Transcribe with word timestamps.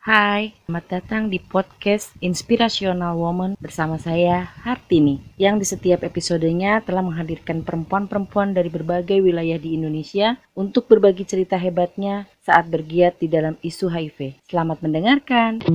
Hai, 0.00 0.56
selamat 0.64 0.86
datang 0.88 1.28
di 1.28 1.36
podcast 1.36 2.16
Inspirational 2.24 3.20
Woman 3.20 3.52
bersama 3.60 4.00
saya 4.00 4.48
Hartini 4.64 5.20
yang 5.36 5.60
di 5.60 5.68
setiap 5.68 6.00
episodenya 6.08 6.80
telah 6.80 7.04
menghadirkan 7.04 7.60
perempuan-perempuan 7.60 8.56
dari 8.56 8.72
berbagai 8.72 9.20
wilayah 9.20 9.60
di 9.60 9.76
Indonesia 9.76 10.40
untuk 10.56 10.88
berbagi 10.88 11.28
cerita 11.28 11.60
hebatnya 11.60 12.24
saat 12.40 12.72
bergiat 12.72 13.20
di 13.20 13.28
dalam 13.28 13.60
isu 13.60 13.92
HIV. 13.92 14.40
Selamat 14.48 14.80
mendengarkan. 14.80 15.68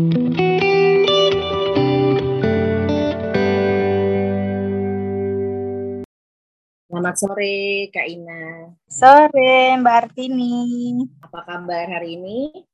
Selamat 6.89 7.15
sore 7.21 7.93
Kak 7.93 8.07
Ina. 8.09 8.73
Sore 8.89 9.77
Mbak 9.77 9.95
Artini. 10.01 10.57
Apa 11.21 11.45
kabar 11.45 11.85
hari 11.93 12.17
ini? 12.17 12.73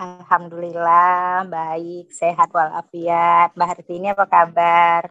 Alhamdulillah 0.00 1.44
baik, 1.46 2.12
sehat 2.12 2.48
walafiat. 2.52 3.52
Mbak 3.52 3.68
Hartini 3.68 4.08
apa 4.12 4.24
kabar? 4.24 5.02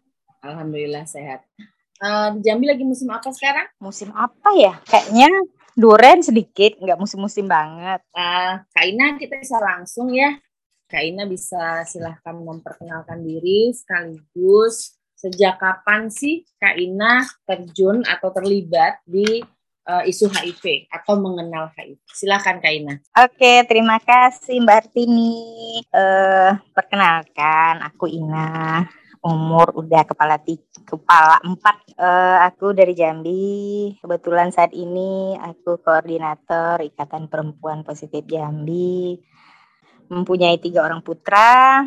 Alhamdulillah 0.41 1.05
sehat. 1.05 1.45
Uh, 2.01 2.33
di 2.33 2.49
Jambi 2.49 2.65
lagi 2.65 2.81
musim 2.81 3.13
apa 3.13 3.29
sekarang? 3.29 3.69
Musim 3.77 4.09
apa 4.17 4.49
ya? 4.57 4.81
Kayaknya 4.89 5.29
duren 5.77 6.25
sedikit, 6.25 6.81
nggak 6.81 6.97
musim-musim 6.97 7.45
banget. 7.45 8.01
Uh, 8.11 8.57
Kak 8.73 8.85
Ina 8.89 9.21
kita 9.21 9.37
bisa 9.37 9.61
langsung 9.61 10.09
ya. 10.09 10.33
Kak 10.89 11.03
Ina 11.05 11.29
bisa 11.29 11.85
silahkan 11.85 12.35
memperkenalkan 12.35 13.21
diri 13.21 13.69
sekaligus 13.71 14.97
sejak 15.21 15.61
kapan 15.61 16.09
sih 16.09 16.41
Kak 16.57 16.75
Ina 16.81 17.21
terjun 17.45 18.01
atau 18.01 18.33
terlibat 18.33 18.97
di 19.05 19.45
uh, 19.87 20.03
isu 20.05 20.29
HIV 20.29 20.91
atau 20.91 21.17
mengenal 21.17 21.71
HIV? 21.73 21.97
Silakan 22.09 22.61
Kak 22.61 22.73
Ina. 22.73 22.95
Oke, 23.17 23.65
terima 23.65 23.97
kasih 24.01 24.61
Mbak 24.61 24.77
Artini. 24.77 25.35
Uh, 25.89 26.57
perkenalkan, 26.75 27.81
aku 27.85 28.09
Ina. 28.09 28.85
Umur 29.21 29.77
udah 29.77 30.01
kepala 30.01 30.41
tiga, 30.41 30.65
kepala 30.81 31.37
empat. 31.45 31.93
Uh, 31.93 32.41
aku 32.41 32.73
dari 32.73 32.97
Jambi. 32.97 33.93
Kebetulan 34.01 34.49
saat 34.49 34.73
ini 34.73 35.37
aku 35.37 35.77
koordinator 35.77 36.81
Ikatan 36.81 37.29
Perempuan 37.29 37.85
Positif 37.85 38.25
Jambi. 38.25 39.21
Mempunyai 40.09 40.57
tiga 40.59 40.83
orang 40.83 41.05
putra, 41.05 41.85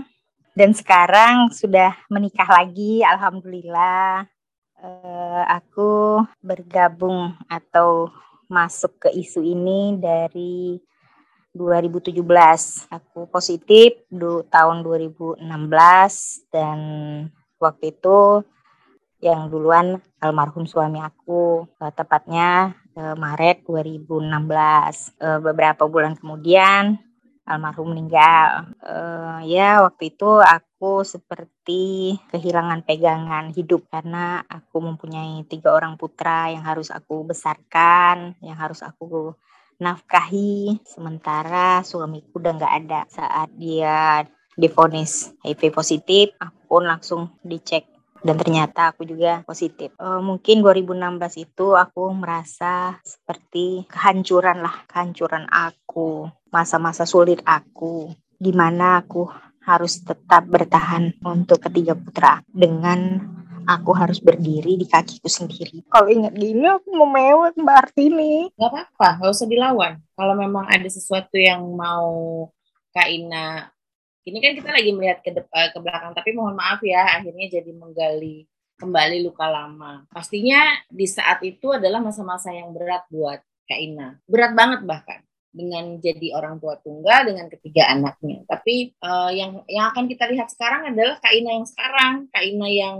dan 0.55 0.71
sekarang 0.71 1.51
sudah 1.51 1.93
menikah 2.07 2.47
lagi 2.47 3.03
alhamdulillah 3.03 4.25
uh, 4.85 5.43
aku 5.49 6.21
bergabung 6.45 7.33
atau 7.49 8.13
masuk 8.47 9.09
ke 9.09 9.09
isu 9.17 9.41
ini 9.41 9.97
dari 9.97 10.77
2017 11.57 12.21
aku 12.91 13.31
positif 13.31 14.05
du, 14.13 14.45
tahun 14.53 14.85
2016 14.85 15.41
dan 16.53 16.79
waktu 17.57 17.95
itu 17.95 18.43
yang 19.25 19.49
duluan 19.49 20.03
almarhum 20.21 20.69
suami 20.69 21.01
aku 21.01 21.65
uh, 21.81 21.93
tepatnya 21.95 22.77
uh, 22.99 23.17
Maret 23.17 23.65
2016 23.65 24.29
uh, 24.29 25.41
beberapa 25.41 25.89
bulan 25.89 26.19
kemudian 26.19 27.01
almarhum 27.45 27.93
meninggal. 27.93 28.75
Uh, 28.81 29.45
ya 29.45 29.85
waktu 29.85 30.17
itu 30.17 30.41
aku 30.41 31.05
seperti 31.05 32.17
kehilangan 32.33 32.85
pegangan 32.85 33.53
hidup 33.53 33.89
karena 33.93 34.41
aku 34.49 34.81
mempunyai 34.81 35.45
tiga 35.49 35.73
orang 35.77 36.01
putra 36.01 36.51
yang 36.51 36.65
harus 36.65 36.89
aku 36.89 37.25
besarkan, 37.29 38.37
yang 38.41 38.57
harus 38.57 38.81
aku 38.81 39.37
nafkahi. 39.79 40.81
Sementara 40.89 41.85
suamiku 41.85 42.41
udah 42.41 42.53
nggak 42.57 42.75
ada 42.85 43.01
saat 43.13 43.49
dia 43.55 44.25
difonis 44.57 45.33
HIV 45.45 45.71
positif. 45.71 46.33
Aku 46.41 46.81
pun 46.81 46.83
langsung 46.89 47.39
dicek 47.45 47.94
dan 48.25 48.41
ternyata 48.41 48.97
aku 48.97 49.05
juga 49.05 49.45
positif. 49.45 49.93
Uh, 50.01 50.25
mungkin 50.25 50.65
2016 50.65 51.45
itu 51.45 51.77
aku 51.77 52.09
merasa 52.17 52.97
seperti 53.05 53.85
kehancuran 53.93 54.65
lah, 54.65 54.89
kehancuran 54.89 55.45
aku, 55.53 56.33
masa-masa 56.49 57.05
sulit 57.05 57.45
aku, 57.45 58.09
di 58.41 58.51
mana 58.57 59.05
aku 59.05 59.29
harus 59.65 60.01
tetap 60.01 60.49
bertahan 60.49 61.13
untuk 61.25 61.61
ketiga 61.69 61.93
putra 61.93 62.41
dengan 62.49 63.21
aku 63.65 63.97
harus 63.97 64.21
berdiri 64.21 64.77
di 64.77 64.89
kakiku 64.89 65.29
sendiri. 65.29 65.85
Kalau 65.89 66.09
ingat 66.09 66.37
gini 66.37 66.65
aku 66.69 66.93
mau 66.97 67.09
mewek 67.09 67.57
Mbak 67.57 67.77
Artini. 67.77 68.49
Gak 68.57 68.73
apa-apa, 68.73 69.09
gak 69.25 69.33
usah 69.33 69.49
dilawan. 69.49 69.93
Kalau 70.17 70.35
memang 70.37 70.69
ada 70.69 70.89
sesuatu 70.89 71.37
yang 71.37 71.65
mau 71.77 72.49
Kak 72.93 73.09
Ina 73.11 73.74
ini 74.25 74.39
kan 74.41 74.53
kita 74.57 74.71
lagi 74.73 74.91
melihat 74.97 75.21
ke 75.21 75.31
depan 75.31 75.73
ke 75.73 75.79
belakang 75.81 76.13
tapi 76.17 76.31
mohon 76.33 76.57
maaf 76.57 76.81
ya 76.81 77.21
akhirnya 77.21 77.61
jadi 77.61 77.71
menggali 77.77 78.49
kembali 78.79 79.23
luka 79.23 79.47
lama. 79.47 80.03
Pastinya 80.11 80.75
di 80.91 81.07
saat 81.07 81.41
itu 81.47 81.71
adalah 81.75 82.03
masa-masa 82.03 82.51
yang 82.51 82.75
berat 82.75 83.07
buat 83.11 83.39
Kak 83.71 83.81
Ina. 83.81 84.19
Berat 84.27 84.53
banget 84.53 84.81
bahkan 84.85 85.21
dengan 85.55 86.03
jadi 86.03 86.35
orang 86.35 86.59
tua 86.59 86.75
tunggal 86.83 87.31
dengan 87.31 87.47
ketiga 87.47 87.87
anaknya. 87.95 88.43
Tapi 88.51 88.99
uh, 88.99 89.31
yang 89.31 89.63
yang 89.71 89.95
akan 89.95 90.11
kita 90.11 90.27
lihat 90.27 90.51
sekarang 90.51 90.91
adalah 90.91 91.23
Kak 91.23 91.33
Ina 91.33 91.51
yang 91.55 91.67
sekarang 91.67 92.13
Kak 92.35 92.45
Ina 92.45 92.69
yang 92.69 92.97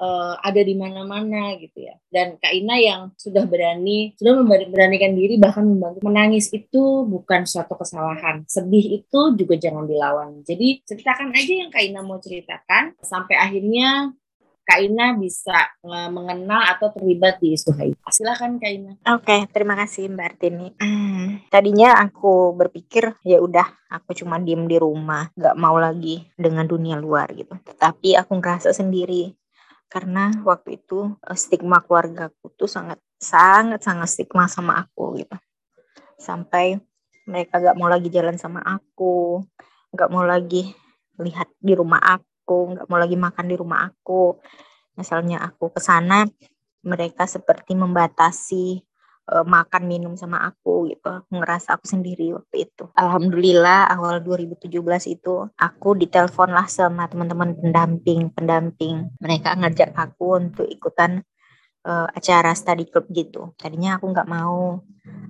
uh, 0.00 0.34
ada 0.42 0.60
di 0.62 0.74
mana-mana 0.74 1.54
gitu 1.58 1.84
ya. 1.84 1.94
Dan 2.10 2.38
Kak 2.38 2.52
Ina 2.54 2.76
yang 2.78 3.02
sudah 3.18 3.44
berani, 3.46 4.14
sudah 4.18 4.42
memberanikan 4.42 5.14
diri 5.14 5.38
bahkan 5.38 5.66
membantu 5.66 6.02
menangis 6.06 6.50
itu 6.54 7.06
bukan 7.06 7.46
suatu 7.46 7.74
kesalahan. 7.78 8.46
Sedih 8.46 9.02
itu 9.02 9.20
juga 9.38 9.54
jangan 9.58 9.86
dilawan. 9.86 10.42
Jadi 10.42 10.82
ceritakan 10.86 11.34
aja 11.34 11.52
yang 11.66 11.70
Kak 11.70 11.84
Ina 11.84 12.00
mau 12.02 12.18
ceritakan 12.18 12.98
sampai 13.02 13.36
akhirnya 13.38 14.14
Kak 14.64 14.80
Ina 14.80 15.12
bisa 15.20 15.76
uh, 15.84 16.08
mengenal 16.08 16.64
atau 16.72 16.88
terlibat 16.88 17.36
di 17.36 17.52
isu 17.52 17.76
HIV. 17.76 18.00
Silakan 18.08 18.56
Kak 18.56 18.72
Ina. 18.72 18.92
Oke, 19.12 19.28
okay, 19.28 19.40
terima 19.52 19.76
kasih 19.76 20.08
Mbak 20.08 20.24
Artini. 20.24 20.72
Hmm, 20.80 21.44
tadinya 21.52 22.00
aku 22.00 22.56
berpikir 22.56 23.12
ya 23.28 23.44
udah 23.44 23.68
aku 23.92 24.16
cuma 24.16 24.40
diem 24.40 24.64
di 24.64 24.80
rumah, 24.80 25.28
nggak 25.36 25.56
mau 25.60 25.76
lagi 25.76 26.24
dengan 26.32 26.64
dunia 26.64 26.96
luar 26.96 27.28
gitu. 27.36 27.52
Tetapi 27.60 28.16
aku 28.16 28.40
ngerasa 28.40 28.72
sendiri 28.72 29.36
karena 29.88 30.34
waktu 30.42 30.82
itu 30.82 31.14
uh, 31.14 31.38
stigma 31.38 31.80
keluargaku 31.84 32.50
tuh 32.58 32.66
sangat 32.66 32.98
sangat 33.18 33.80
sangat 33.80 34.08
stigma 34.10 34.50
sama 34.50 34.78
aku 34.80 35.18
gitu. 35.20 35.36
Sampai 36.18 36.78
mereka 37.24 37.62
gak 37.62 37.76
mau 37.78 37.88
lagi 37.88 38.12
jalan 38.12 38.36
sama 38.36 38.60
aku 38.60 39.40
gak 39.94 40.10
mau 40.10 40.26
lagi 40.26 40.74
lihat 41.22 41.46
di 41.62 41.72
rumah 41.72 42.02
aku 42.02 42.74
gak 42.74 42.86
mau 42.90 42.98
lagi 42.98 43.14
makan 43.14 43.46
di 43.46 43.56
rumah 43.56 43.86
aku. 43.86 44.38
Misalnya 44.98 45.42
aku 45.42 45.74
ke 45.74 45.80
sana 45.82 46.26
mereka 46.84 47.24
seperti 47.24 47.72
membatasi 47.74 48.82
uh, 49.30 49.44
makan 49.46 49.82
minum 49.88 50.12
sama 50.18 50.42
aku 50.44 50.92
gitu. 50.92 51.08
Aku 51.08 51.30
ngerasa 51.40 51.76
aku 51.78 51.86
sendiri 51.88 52.36
waktu 52.36 52.68
itu. 52.68 52.88
Alhamdulillah 52.96 53.88
awal 53.88 54.20
2017 54.20 54.68
itu 55.08 55.34
aku 55.56 55.88
ditelepon 55.96 56.50
lah 56.52 56.68
sama 56.68 57.08
teman-teman 57.08 57.56
pendamping 57.56 58.32
pendamping. 58.32 59.14
Mereka 59.20 59.56
ngajak 59.60 59.90
aku 59.96 60.40
untuk 60.40 60.66
ikutan 60.68 61.24
uh, 61.88 62.08
acara 62.12 62.52
study 62.52 62.88
club 62.88 63.08
gitu. 63.12 63.52
Tadinya 63.56 63.96
aku 63.96 64.12
nggak 64.12 64.28
mau. 64.28 64.82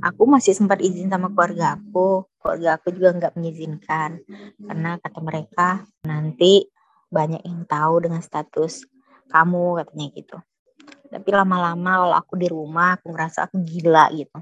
Aku 0.05 0.23
masih 0.31 0.55
sempat 0.55 0.79
izin 0.83 1.11
sama 1.11 1.31
keluarga 1.35 1.79
aku. 1.79 2.27
Keluarga 2.39 2.79
aku 2.79 2.95
juga 2.95 3.11
nggak 3.15 3.35
mengizinkan. 3.39 4.23
Karena 4.63 4.99
kata 5.01 5.19
mereka 5.23 5.69
nanti 6.07 6.69
banyak 7.11 7.47
yang 7.47 7.63
tahu 7.71 8.03
dengan 8.03 8.19
status 8.19 8.83
kamu 9.31 9.83
katanya 9.83 10.07
gitu 10.15 10.37
tapi 11.09 11.29
lama-lama 11.31 11.91
kalau 12.05 12.17
aku 12.17 12.35
di 12.41 12.49
rumah 12.49 12.97
aku 12.97 13.13
ngerasa 13.13 13.49
aku 13.51 13.61
gila 13.63 14.09
gitu. 14.17 14.39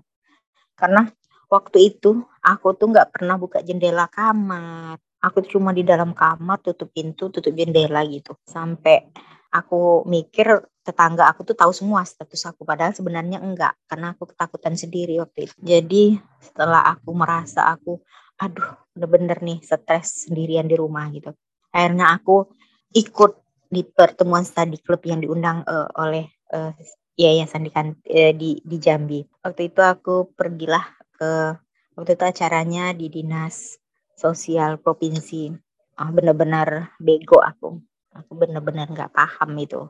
Karena 0.78 1.06
waktu 1.50 1.78
itu 1.94 2.24
aku 2.40 2.74
tuh 2.78 2.86
nggak 2.90 3.08
pernah 3.14 3.36
buka 3.36 3.60
jendela 3.60 4.08
kamar. 4.08 4.98
Aku 5.22 5.38
cuma 5.46 5.70
di 5.70 5.86
dalam 5.86 6.16
kamar 6.16 6.58
tutup 6.62 6.90
pintu 6.90 7.30
tutup 7.30 7.54
jendela 7.54 8.02
gitu. 8.06 8.34
Sampai 8.42 9.06
aku 9.52 10.02
mikir 10.08 10.64
tetangga 10.82 11.30
aku 11.30 11.46
tuh 11.46 11.54
tahu 11.54 11.70
semua 11.70 12.02
status 12.02 12.50
aku. 12.50 12.66
Padahal 12.66 12.90
sebenarnya 12.96 13.38
enggak 13.38 13.78
karena 13.86 14.16
aku 14.16 14.34
ketakutan 14.34 14.74
sendiri 14.74 15.22
waktu 15.22 15.46
itu. 15.46 15.56
Jadi 15.62 16.04
setelah 16.42 16.82
aku 16.90 17.10
merasa 17.14 17.70
aku 17.70 18.02
aduh 18.42 18.74
bener-bener 18.96 19.38
nih 19.38 19.58
stres 19.62 20.26
sendirian 20.26 20.66
di 20.66 20.74
rumah 20.74 21.06
gitu. 21.14 21.30
Akhirnya 21.70 22.18
aku 22.18 22.50
ikut 22.92 23.32
di 23.72 23.86
pertemuan 23.88 24.44
study 24.44 24.76
club 24.84 25.00
yang 25.08 25.24
diundang 25.24 25.64
uh, 25.64 25.88
oleh 25.96 26.28
uh, 26.52 26.72
yayasan 27.16 27.66
di, 27.66 27.70
uh, 27.72 28.32
di 28.36 28.60
di 28.62 28.76
Jambi. 28.78 29.20
Waktu 29.42 29.72
itu 29.72 29.80
aku 29.82 30.32
pergilah 30.36 30.84
ke 31.16 31.56
waktu 31.96 32.10
itu 32.16 32.24
acaranya 32.24 32.92
di 32.92 33.08
dinas 33.08 33.80
sosial 34.16 34.78
provinsi. 34.78 35.52
Ah, 35.98 36.08
benar-benar 36.08 36.96
bego 37.00 37.40
aku. 37.40 37.80
Aku 38.12 38.32
benar-benar 38.36 38.88
nggak 38.92 39.12
paham 39.12 39.56
itu 39.56 39.88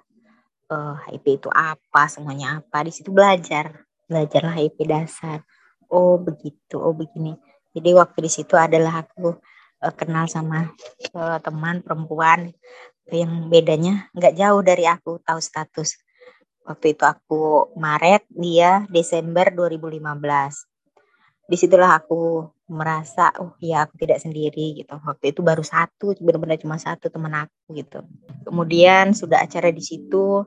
uh, 0.73 0.97
eh, 1.09 1.19
HIV 1.19 1.25
itu 1.43 1.49
apa, 1.51 2.03
semuanya 2.09 2.63
apa. 2.63 2.87
Di 2.87 2.93
situ 2.95 3.11
belajar, 3.11 3.85
belajarlah 4.07 4.55
HIV 4.57 4.79
dasar. 4.87 5.39
Oh 5.93 6.17
begitu, 6.17 6.81
oh 6.81 6.95
begini. 6.97 7.37
Jadi 7.73 7.91
waktu 7.97 8.19
di 8.25 8.31
situ 8.33 8.55
adalah 8.57 9.05
aku 9.05 9.37
uh, 9.83 9.95
kenal 9.95 10.25
sama 10.31 10.71
uh, 11.13 11.39
teman 11.43 11.85
perempuan 11.85 12.53
yang 13.11 13.51
bedanya 13.51 14.09
nggak 14.15 14.39
jauh 14.39 14.63
dari 14.63 14.87
aku 14.87 15.21
tahu 15.27 15.43
status 15.43 15.99
waktu 16.67 16.95
itu 16.95 17.05
aku 17.07 17.75
Maret 17.79 18.27
dia 18.31 18.87
Desember 18.91 19.51
2015 19.51 20.73
di 21.51 21.57
situlah 21.59 21.99
aku 21.99 22.49
merasa 22.73 23.29
oh 23.43 23.53
ya 23.61 23.85
aku 23.85 24.01
tidak 24.01 24.23
sendiri 24.25 24.81
gitu. 24.81 24.95
Waktu 25.05 25.37
itu 25.37 25.45
baru 25.45 25.61
satu 25.61 26.17
benar-benar 26.17 26.57
cuma 26.57 26.81
satu 26.81 27.13
teman 27.13 27.45
aku 27.45 27.77
gitu. 27.77 28.01
Kemudian 28.47 29.13
sudah 29.13 29.45
acara 29.45 29.69
di 29.69 29.85
situ 29.85 30.47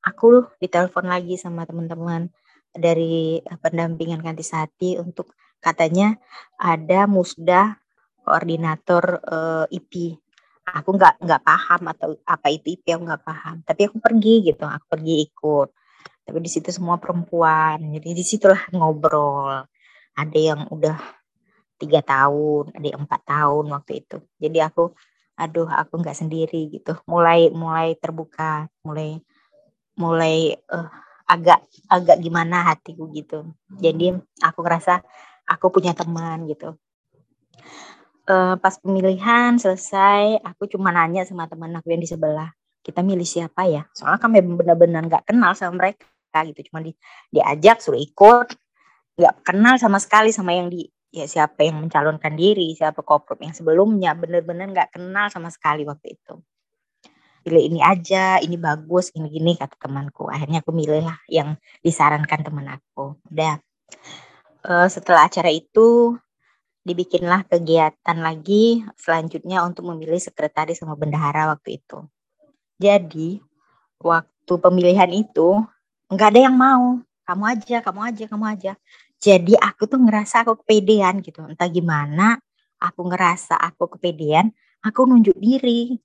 aku 0.00 0.46
ditelepon 0.62 1.06
lagi 1.10 1.36
sama 1.36 1.68
teman-teman 1.68 2.30
dari 2.72 3.42
eh, 3.42 3.58
pendampingan 3.60 4.22
Kantisati 4.22 4.96
untuk 4.96 5.34
katanya 5.60 6.14
ada 6.56 7.04
musda 7.10 7.80
koordinator 8.22 9.22
uh, 9.22 9.64
eh, 9.70 9.76
IP 9.78 10.18
aku 10.66 10.90
nggak 10.98 11.14
nggak 11.22 11.42
paham 11.46 11.82
atau 11.94 12.08
apa 12.26 12.46
itu 12.50 12.74
IP 12.74 12.84
aku 12.98 13.02
nggak 13.06 13.22
paham. 13.22 13.56
Tapi 13.62 13.80
aku 13.86 13.96
pergi 14.02 14.34
gitu 14.50 14.64
aku 14.66 14.86
pergi 14.90 15.14
ikut. 15.30 15.68
Tapi 16.26 16.38
di 16.42 16.50
situ 16.50 16.68
semua 16.74 16.98
perempuan. 16.98 17.78
Jadi 17.78 18.08
di 18.10 18.24
situlah 18.26 18.58
ngobrol. 18.74 19.62
Ada 20.16 20.38
yang 20.38 20.60
udah 20.72 20.96
tiga 21.76 22.00
tahun 22.00 22.72
ada 22.72 22.86
yang 22.88 23.00
empat 23.04 23.20
tahun 23.28 23.64
waktu 23.70 23.92
itu. 24.02 24.16
Jadi 24.42 24.58
aku 24.64 24.90
aduh 25.36 25.68
aku 25.70 25.94
nggak 26.02 26.18
sendiri 26.18 26.72
gitu. 26.72 26.98
Mulai 27.06 27.52
mulai 27.54 27.94
terbuka 28.00 28.66
mulai 28.82 29.20
mulai 29.96 30.56
uh, 30.72 30.88
agak 31.30 31.62
agak 31.86 32.18
gimana 32.18 32.74
hatiku 32.74 33.06
gitu. 33.14 33.54
Jadi 33.78 34.16
aku 34.42 34.58
ngerasa 34.64 35.04
aku 35.46 35.70
punya 35.70 35.94
teman 35.94 36.48
gitu 36.50 36.74
uh, 38.26 38.54
pas 38.58 38.74
pemilihan 38.78 39.56
selesai 39.58 40.42
aku 40.42 40.70
cuma 40.70 40.90
nanya 40.90 41.22
sama 41.26 41.46
teman 41.50 41.74
aku 41.78 41.94
yang 41.94 42.02
di 42.02 42.10
sebelah 42.10 42.50
kita 42.86 43.02
milih 43.02 43.26
siapa 43.26 43.66
ya? 43.66 43.82
Soalnya 43.90 44.22
kami 44.22 44.38
benar-benar 44.46 45.02
nggak 45.10 45.24
kenal 45.26 45.58
sama 45.58 45.74
mereka 45.82 46.38
gitu 46.46 46.70
cuma 46.70 46.86
di, 46.86 46.94
diajak 47.34 47.82
suruh 47.82 47.98
ikut. 47.98 48.54
Nggak 49.18 49.34
kenal 49.42 49.74
sama 49.80 49.98
sekali 49.98 50.30
sama 50.30 50.54
yang 50.54 50.70
di 50.70 50.86
ya 51.10 51.26
siapa 51.26 51.64
yang 51.64 51.80
mencalonkan 51.82 52.36
diri 52.36 52.76
siapa 52.76 53.00
koprop 53.00 53.40
yang 53.40 53.56
sebelumnya 53.56 54.12
bener-bener 54.12 54.68
nggak 54.70 54.94
kenal 54.94 55.26
sama 55.34 55.50
sekali 55.50 55.82
waktu 55.82 56.14
itu. 56.14 56.38
Pilih 57.42 57.62
ini 57.62 57.80
aja 57.82 58.38
ini 58.38 58.54
bagus 58.54 59.10
ini 59.18 59.34
gini 59.34 59.58
kata 59.58 59.74
temanku. 59.82 60.30
Akhirnya 60.30 60.62
aku 60.62 60.70
milih 60.70 61.02
lah 61.02 61.18
yang 61.26 61.58
disarankan 61.82 62.42
teman 62.46 62.70
aku. 62.70 63.18
Udah. 63.34 63.58
Uh, 64.66 64.90
setelah 64.90 65.30
acara 65.30 65.46
itu 65.50 66.18
dibikinlah 66.86 67.42
kegiatan 67.50 68.18
lagi 68.22 68.86
selanjutnya 68.94 69.66
untuk 69.66 69.90
memilih 69.90 70.22
sekretaris 70.22 70.78
sama 70.78 70.94
bendahara 70.94 71.50
waktu 71.50 71.82
itu. 71.82 72.06
Jadi 72.78 73.42
waktu 73.98 74.54
pemilihan 74.54 75.10
itu 75.10 75.66
nggak 76.06 76.28
ada 76.30 76.40
yang 76.46 76.54
mau. 76.54 77.02
Kamu 77.26 77.42
aja 77.42 77.82
kamu 77.82 78.00
aja 78.06 78.24
kamu 78.30 78.44
aja. 78.46 78.72
Jadi 79.18 79.58
aku 79.58 79.90
tuh 79.90 79.98
ngerasa 79.98 80.46
aku 80.46 80.62
kepedean 80.62 81.18
gitu. 81.26 81.42
Entah 81.42 81.66
gimana 81.66 82.38
aku 82.78 83.02
ngerasa 83.10 83.58
aku 83.58 83.98
kepedean 83.98 84.54
aku 84.86 85.10
nunjuk 85.10 85.34
diri. 85.34 85.98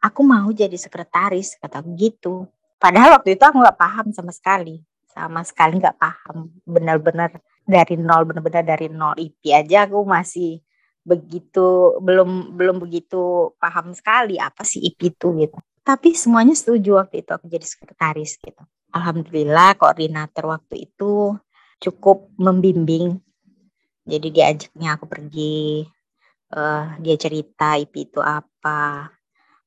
Aku 0.00 0.24
mau 0.24 0.48
jadi 0.54 0.78
sekretaris 0.78 1.60
kata 1.60 1.84
gitu. 1.98 2.48
Padahal 2.80 3.20
waktu 3.20 3.36
itu 3.36 3.44
aku 3.44 3.60
nggak 3.60 3.76
paham 3.76 4.06
sama 4.14 4.32
sekali. 4.32 4.80
Sama 5.10 5.44
sekali 5.44 5.76
nggak 5.82 5.98
paham. 6.00 6.48
Benar-benar 6.64 7.42
dari 7.68 8.00
nol 8.00 8.24
benar-benar 8.24 8.64
dari 8.64 8.88
nol 8.88 9.14
IP 9.20 9.52
aja 9.52 9.84
aku 9.84 10.02
masih 10.08 10.64
begitu 11.04 11.96
belum 12.00 12.56
belum 12.56 12.80
begitu 12.80 13.52
paham 13.60 13.92
sekali 13.92 14.40
apa 14.40 14.64
sih 14.64 14.80
IP 14.80 15.12
itu 15.16 15.36
gitu 15.36 15.58
tapi 15.84 16.16
semuanya 16.16 16.56
setuju 16.56 17.00
waktu 17.00 17.20
itu 17.24 17.30
aku 17.36 17.46
jadi 17.48 17.64
sekretaris 17.64 18.40
gitu 18.40 18.60
alhamdulillah 18.96 19.76
koordinator 19.76 20.48
waktu 20.48 20.88
itu 20.88 21.36
cukup 21.78 22.34
membimbing. 22.36 23.22
Jadi 24.08 24.28
diajaknya 24.34 24.98
aku 24.98 25.04
pergi, 25.06 25.86
uh, 26.54 26.96
dia 26.98 27.16
cerita 27.16 27.78
IP 27.78 28.10
itu 28.10 28.20
apa. 28.20 29.12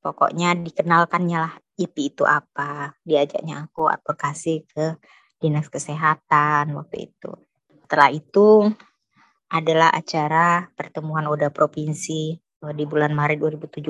Pokoknya 0.02 0.58
dikenalkannya 0.58 1.38
lah 1.38 1.54
IP 1.78 2.14
itu 2.14 2.24
apa. 2.28 2.98
Diajaknya 3.06 3.70
aku 3.70 3.88
advokasi 3.88 4.66
ke 4.68 4.98
dinas 5.42 5.70
kesehatan 5.72 6.74
waktu 6.78 7.10
itu. 7.10 7.32
Setelah 7.92 8.08
itu 8.16 8.72
adalah 9.52 9.92
acara 9.92 10.64
pertemuan 10.80 11.28
Oda 11.28 11.52
Provinsi 11.52 12.32
uh, 12.64 12.72
di 12.72 12.88
bulan 12.88 13.12
Maret 13.12 13.44
2017. 13.60 13.84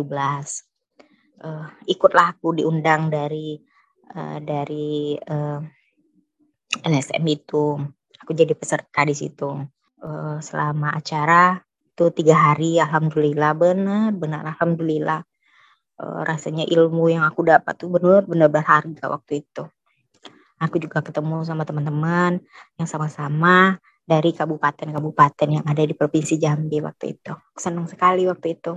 Uh, 1.38 1.70
ikutlah 1.86 2.34
aku 2.34 2.58
diundang 2.58 3.14
dari 3.14 3.62
uh, 4.18 4.42
dari 4.42 5.14
uh, 5.22 5.62
LSM 6.82 7.22
itu. 7.30 7.78
Aku 8.26 8.34
jadi 8.34 8.58
peserta 8.58 9.06
di 9.06 9.14
situ. 9.14 9.70
Uh, 10.02 10.42
selama 10.42 10.98
acara 10.98 11.62
itu 11.94 12.10
tiga 12.10 12.34
hari 12.34 12.82
alhamdulillah 12.82 13.54
benar 13.54 14.18
benar 14.18 14.50
alhamdulillah. 14.58 15.22
Uh, 16.02 16.26
rasanya 16.26 16.66
ilmu 16.66 17.14
yang 17.14 17.22
aku 17.22 17.46
dapat 17.46 17.78
tuh 17.78 17.94
benar 17.94 18.26
benar 18.26 18.50
berharga 18.50 19.14
waktu 19.14 19.46
itu. 19.46 19.70
Aku 20.58 20.82
juga 20.82 21.06
ketemu 21.06 21.46
sama 21.46 21.70
teman-teman 21.70 22.42
yang 22.82 22.90
sama-sama 22.90 23.78
dari 24.12 24.36
kabupaten-kabupaten 24.36 25.48
yang 25.48 25.64
ada 25.64 25.88
di 25.88 25.96
provinsi 25.96 26.36
Jambi 26.36 26.84
waktu 26.84 27.16
itu 27.16 27.32
senang 27.56 27.88
sekali 27.88 28.28
waktu 28.28 28.60
itu 28.60 28.76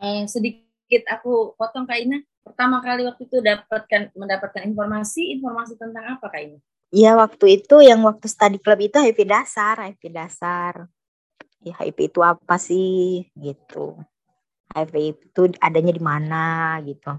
eh, 0.00 0.24
sedikit 0.24 1.04
aku 1.12 1.52
potong 1.60 1.84
Kak 1.84 2.00
Ina 2.00 2.24
pertama 2.40 2.80
kali 2.80 3.04
waktu 3.04 3.28
itu 3.28 3.44
dapatkan 3.44 4.16
mendapatkan 4.16 4.64
informasi 4.64 5.36
informasi 5.36 5.76
tentang 5.76 6.16
apa 6.16 6.32
Kak 6.32 6.40
Ina 6.40 6.58
Iya 6.90 7.14
waktu 7.14 7.62
itu 7.62 7.86
yang 7.86 8.02
waktu 8.02 8.26
study 8.26 8.58
club 8.58 8.82
itu 8.82 8.98
HIV 8.98 9.22
dasar, 9.22 9.78
HIV 9.78 10.02
dasar. 10.10 10.90
Ya 11.62 11.78
HIV 11.78 12.10
itu 12.10 12.20
apa 12.26 12.58
sih 12.58 13.30
gitu. 13.38 13.94
HIV 14.74 14.94
itu 15.14 15.40
adanya 15.62 15.94
di 15.94 16.02
mana 16.02 16.46
gitu. 16.82 17.14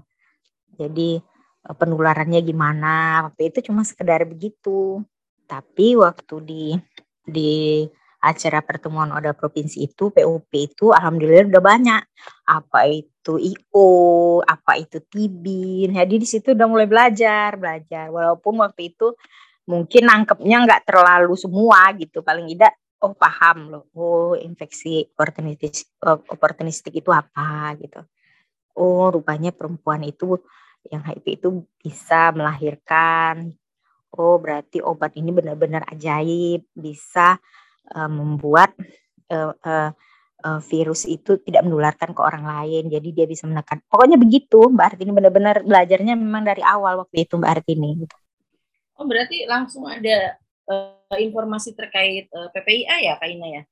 Jadi 0.76 1.24
eh, 1.64 1.74
penularannya 1.80 2.44
gimana. 2.44 3.24
Waktu 3.32 3.48
itu 3.48 3.72
cuma 3.72 3.80
sekedar 3.88 4.28
begitu. 4.28 5.00
Tapi 5.48 5.96
waktu 5.96 6.34
di 6.44 6.64
di 7.24 7.86
acara 8.22 8.62
pertemuan 8.62 9.10
ODA 9.10 9.34
provinsi 9.34 9.82
itu 9.82 10.14
PUP 10.14 10.50
itu 10.54 10.94
alhamdulillah 10.94 11.50
udah 11.50 11.64
banyak. 11.64 12.02
Apa 12.46 12.86
itu 12.86 13.38
IO, 13.38 13.90
apa 14.46 14.78
itu 14.78 15.02
TB. 15.02 15.44
Jadi 15.90 16.14
di 16.22 16.26
situ 16.26 16.54
udah 16.54 16.66
mulai 16.70 16.86
belajar, 16.86 17.58
belajar. 17.58 18.10
Walaupun 18.14 18.62
waktu 18.62 18.94
itu 18.94 19.14
mungkin 19.66 20.02
nangkepnya 20.10 20.56
nggak 20.66 20.82
terlalu 20.86 21.34
semua 21.38 21.94
gitu 21.94 22.18
paling 22.26 22.50
tidak 22.50 22.74
oh 23.02 23.14
paham 23.14 23.70
loh 23.70 23.84
oh 23.94 24.34
infeksi 24.34 25.06
oportunistik 25.14 25.86
oportunistik 26.02 26.94
itu 26.98 27.10
apa 27.14 27.78
gitu 27.78 28.02
oh 28.78 29.06
rupanya 29.14 29.54
perempuan 29.54 30.02
itu 30.02 30.38
yang 30.90 31.06
HIV 31.06 31.26
itu 31.38 31.48
bisa 31.78 32.34
melahirkan 32.34 33.54
oh 34.16 34.36
berarti 34.36 34.84
obat 34.84 35.16
ini 35.16 35.30
benar-benar 35.32 35.88
ajaib 35.88 36.64
bisa 36.76 37.40
uh, 37.92 38.10
membuat 38.10 38.76
uh, 39.32 39.52
uh, 39.56 39.90
uh, 40.42 40.60
virus 40.60 41.08
itu 41.08 41.38
tidak 41.40 41.64
menularkan 41.64 42.12
ke 42.12 42.20
orang 42.20 42.44
lain 42.44 42.92
jadi 42.92 43.08
dia 43.14 43.26
bisa 43.26 43.48
menekan 43.48 43.80
pokoknya 43.88 44.20
begitu 44.20 44.68
Mbak 44.68 44.86
Artini 44.96 45.12
benar-benar 45.14 45.56
belajarnya 45.64 46.14
memang 46.18 46.44
dari 46.44 46.60
awal 46.60 47.06
waktu 47.06 47.24
itu 47.24 47.34
Mbak 47.38 47.50
Artini. 47.50 47.90
Oh 49.00 49.08
berarti 49.08 49.48
langsung 49.48 49.88
ada 49.88 50.36
uh, 50.68 51.16
informasi 51.16 51.72
terkait 51.72 52.28
uh, 52.36 52.52
PPIA 52.52 52.96
ya 53.00 53.14
Kak 53.16 53.28
Ina 53.28 53.48
ya? 53.48 53.62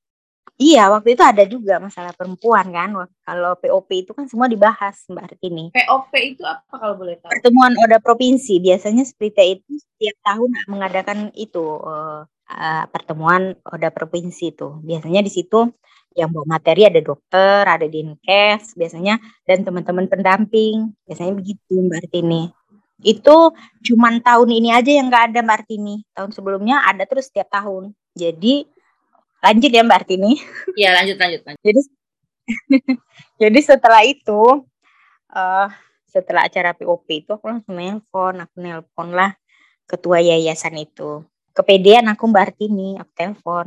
Iya, 0.61 0.93
waktu 0.93 1.17
itu 1.17 1.25
ada 1.25 1.45
juga 1.49 1.81
masalah 1.81 2.13
perempuan 2.13 2.69
kan. 2.69 2.93
Kalau 3.25 3.57
POP 3.57 3.89
itu 4.05 4.13
kan 4.13 4.29
semua 4.29 4.45
dibahas 4.45 5.09
Mbak 5.09 5.25
Artini. 5.33 5.73
POP 5.73 6.13
itu 6.21 6.45
apa 6.45 6.69
kalau 6.77 7.01
boleh 7.01 7.17
tahu? 7.17 7.33
Pertemuan 7.33 7.73
Oda 7.81 7.97
Provinsi. 7.97 8.61
Biasanya 8.61 9.09
seperti 9.09 9.57
itu 9.57 9.81
setiap 9.81 10.21
tahun 10.21 10.51
mengadakan 10.69 11.19
itu 11.33 11.65
uh, 11.65 12.29
uh, 12.29 12.85
pertemuan 12.93 13.57
Oda 13.65 13.89
Provinsi 13.89 14.53
itu. 14.53 14.85
Biasanya 14.85 15.25
di 15.25 15.33
situ 15.33 15.73
yang 16.13 16.29
bawa 16.29 16.61
materi 16.61 16.85
ada 16.85 17.01
dokter, 17.01 17.65
ada 17.65 17.87
dinkes 17.89 18.77
biasanya 18.77 19.17
dan 19.49 19.65
teman-teman 19.65 20.13
pendamping. 20.13 20.93
Biasanya 21.09 21.41
begitu 21.41 21.81
Mbak 21.89 22.05
Artini 22.05 22.53
itu 23.01 23.37
cuman 23.89 24.21
tahun 24.21 24.49
ini 24.53 24.77
aja 24.77 24.93
yang 24.93 25.09
nggak 25.09 25.33
ada 25.33 25.41
Mbak 25.41 25.57
Artini. 25.65 26.05
Tahun 26.13 26.31
sebelumnya 26.37 26.85
ada 26.85 27.09
terus 27.09 27.33
setiap 27.33 27.49
tahun. 27.49 27.97
Jadi 28.13 28.69
lanjut 29.41 29.71
ya 29.73 29.83
Mbak 29.85 29.99
Artini. 30.05 30.33
Iya 30.77 30.91
lanjut 30.97 31.17
lanjut. 31.17 31.41
lanjut. 31.45 31.63
Jadi 31.65 31.81
jadi 33.43 33.59
setelah 33.63 34.03
itu 34.05 34.65
uh, 35.33 35.69
setelah 36.11 36.47
acara 36.47 36.75
POP 36.75 37.07
itu 37.11 37.31
aku 37.31 37.47
langsung 37.47 37.79
nelpon, 37.79 38.35
aku 38.43 38.57
nelpon 38.59 39.09
lah 39.15 39.35
ketua 39.87 40.23
yayasan 40.23 40.79
itu. 40.79 41.25
Kepedean 41.51 42.07
aku 42.11 42.31
Mbak 42.31 42.45
Artini, 42.55 42.99
aku 42.99 43.11
telepon. 43.15 43.67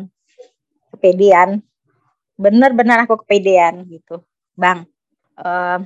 Kepedean. 0.95 1.59
Bener-bener 2.39 3.05
aku 3.05 3.21
kepedean 3.21 3.85
gitu. 3.89 4.21
bang 4.53 4.85
uh, 5.41 5.81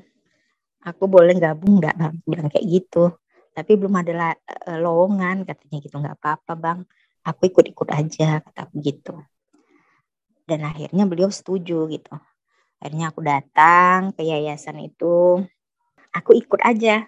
aku 0.83 1.03
boleh 1.07 1.35
gabung 1.39 1.79
nggak 1.79 1.95
bang 1.95 2.15
bilang 2.23 2.47
kayak 2.51 2.67
gitu 2.67 3.15
tapi 3.55 3.73
belum 3.73 3.95
ada 3.97 4.35
uh, 4.37 4.77
lowongan 4.79 5.47
katanya 5.47 5.77
gitu 5.83 5.95
nggak 5.99 6.17
apa-apa 6.19 6.53
bang 6.55 6.79
aku 7.23 7.41
ikut-ikut 7.51 7.89
aja 7.91 8.43
kata 8.43 8.59
aku 8.67 8.75
gitu 8.83 9.15
dan 10.47 10.63
akhirnya 10.63 11.03
beliau 11.03 11.27
setuju 11.27 11.91
gitu. 11.91 12.15
Akhirnya 12.79 13.11
aku 13.11 13.19
datang 13.19 14.15
ke 14.15 14.23
yayasan 14.23 14.79
itu. 14.79 15.43
Aku 16.15 16.31
ikut 16.31 16.63
aja. 16.63 17.03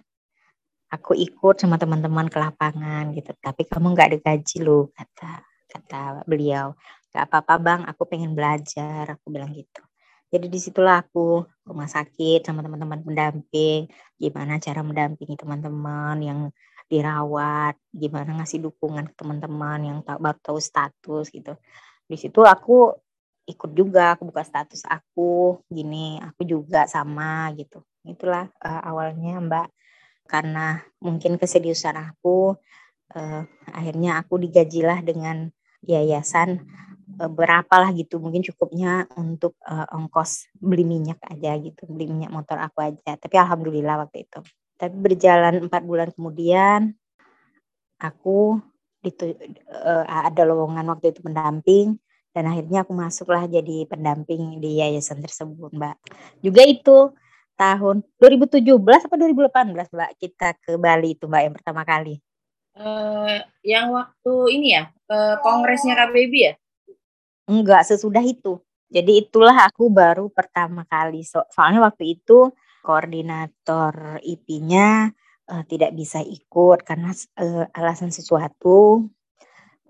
Aku 0.92 1.16
ikut 1.16 1.56
sama 1.56 1.80
teman-teman 1.80 2.28
ke 2.28 2.36
lapangan 2.36 3.16
gitu. 3.16 3.32
Tapi 3.40 3.64
kamu 3.64 3.96
nggak 3.96 4.08
ada 4.12 4.20
gaji 4.20 4.58
loh 4.60 4.92
kata 4.92 5.46
kata 5.72 6.28
beliau. 6.28 6.76
Nggak 7.16 7.24
apa-apa 7.32 7.56
bang. 7.62 7.82
Aku 7.88 8.04
pengen 8.10 8.36
belajar. 8.36 9.08
Aku 9.16 9.32
bilang 9.32 9.56
gitu. 9.56 9.80
Jadi 10.30 10.46
di 10.46 10.60
situlah 10.62 11.02
aku 11.02 11.42
rumah 11.66 11.90
sakit 11.90 12.46
sama 12.46 12.60
teman-teman 12.62 13.02
pendamping. 13.02 13.90
Gimana 14.20 14.60
cara 14.62 14.84
mendampingi 14.84 15.38
teman-teman 15.40 16.18
yang 16.22 16.40
dirawat? 16.90 17.78
Gimana 17.94 18.42
ngasih 18.42 18.62
dukungan 18.68 19.10
ke 19.10 19.16
teman-teman 19.16 19.80
yang 19.86 19.98
tak 20.02 20.18
baru 20.18 20.38
tahu 20.42 20.60
status 20.62 21.30
gitu. 21.30 21.54
Di 22.10 22.18
situ 22.18 22.42
aku 22.42 22.94
ikut 23.50 23.72
juga 23.74 24.14
aku 24.14 24.30
buka 24.30 24.46
status 24.46 24.86
aku 24.86 25.58
gini 25.66 26.22
aku 26.22 26.46
juga 26.46 26.86
sama 26.86 27.50
gitu. 27.58 27.82
Itulah 28.06 28.46
uh, 28.62 28.82
awalnya 28.86 29.42
mbak. 29.42 29.68
Karena 30.30 30.78
mungkin 31.02 31.42
keseriusan 31.42 31.98
aku 31.98 32.54
uh, 33.18 33.42
akhirnya 33.74 34.22
aku 34.22 34.38
digajilah 34.38 35.02
dengan 35.02 35.50
yayasan 35.82 36.62
uh, 37.18 37.32
berapa 37.32 37.74
lah 37.82 37.90
gitu. 37.98 38.22
Mungkin 38.22 38.46
cukupnya 38.46 39.10
untuk 39.18 39.58
uh, 39.66 39.90
ongkos 39.90 40.54
beli 40.54 40.86
minyak 40.86 41.18
aja 41.26 41.58
gitu 41.58 41.90
beli 41.90 42.06
minyak 42.06 42.30
motor 42.30 42.62
aku 42.62 42.86
aja. 42.86 43.18
Tapi 43.18 43.36
alhamdulillah 43.42 44.06
waktu 44.06 44.30
itu. 44.30 44.40
Tapi 44.78 44.94
berjalan 44.94 45.66
empat 45.66 45.82
bulan 45.82 46.14
kemudian 46.14 46.94
aku 48.00 48.62
uh, 49.04 50.06
ada 50.08 50.42
lowongan 50.46 50.86
waktu 50.94 51.12
itu 51.12 51.26
pendamping 51.26 52.00
dan 52.40 52.56
akhirnya 52.56 52.88
aku 52.88 52.96
masuklah 52.96 53.44
jadi 53.52 53.84
pendamping 53.84 54.64
di 54.64 54.80
yayasan 54.80 55.20
tersebut 55.20 55.76
mbak. 55.76 56.00
Juga 56.40 56.64
itu 56.64 57.12
tahun 57.60 58.00
2017 58.16 58.64
atau 58.80 59.18
2018 59.20 59.76
mbak 59.76 60.12
kita 60.16 60.56
ke 60.56 60.80
Bali 60.80 61.20
itu 61.20 61.28
mbak 61.28 61.42
yang 61.44 61.56
pertama 61.60 61.84
kali? 61.84 62.24
Uh, 62.80 63.44
yang 63.60 63.92
waktu 63.92 64.56
ini 64.56 64.80
ya 64.80 64.88
uh, 65.12 65.36
kongresnya 65.44 66.00
KBB 66.00 66.34
ya? 66.40 66.54
Enggak 67.52 67.84
sesudah 67.92 68.24
itu. 68.24 68.64
Jadi 68.88 69.28
itulah 69.28 69.68
aku 69.68 69.92
baru 69.92 70.32
pertama 70.32 70.88
kali. 70.88 71.28
So 71.28 71.44
soalnya 71.52 71.84
waktu 71.84 72.24
itu 72.24 72.56
koordinator 72.88 74.24
IP-nya 74.24 75.12
uh, 75.52 75.64
tidak 75.68 75.92
bisa 75.92 76.24
ikut 76.24 76.88
karena 76.88 77.12
uh, 77.36 77.68
alasan 77.76 78.16
sesuatu 78.16 79.12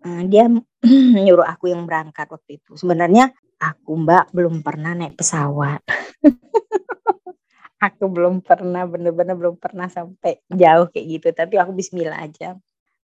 dia 0.04 0.48
nyuruh 1.26 1.48
aku 1.48 1.72
yang 1.72 1.84
berangkat 1.84 2.28
waktu 2.32 2.62
itu. 2.62 2.76
Sebenarnya 2.80 3.32
aku 3.60 4.00
Mbak 4.00 4.32
belum 4.32 4.64
pernah 4.64 4.96
naik 4.96 5.20
pesawat. 5.20 5.84
aku 7.86 8.06
belum 8.12 8.44
pernah 8.44 8.84
bener-bener 8.88 9.36
belum 9.36 9.56
pernah 9.60 9.92
sampai 9.92 10.40
jauh 10.48 10.88
kayak 10.92 11.06
gitu. 11.20 11.28
Tapi 11.36 11.60
aku 11.60 11.72
Bismillah 11.76 12.24
aja. 12.24 12.56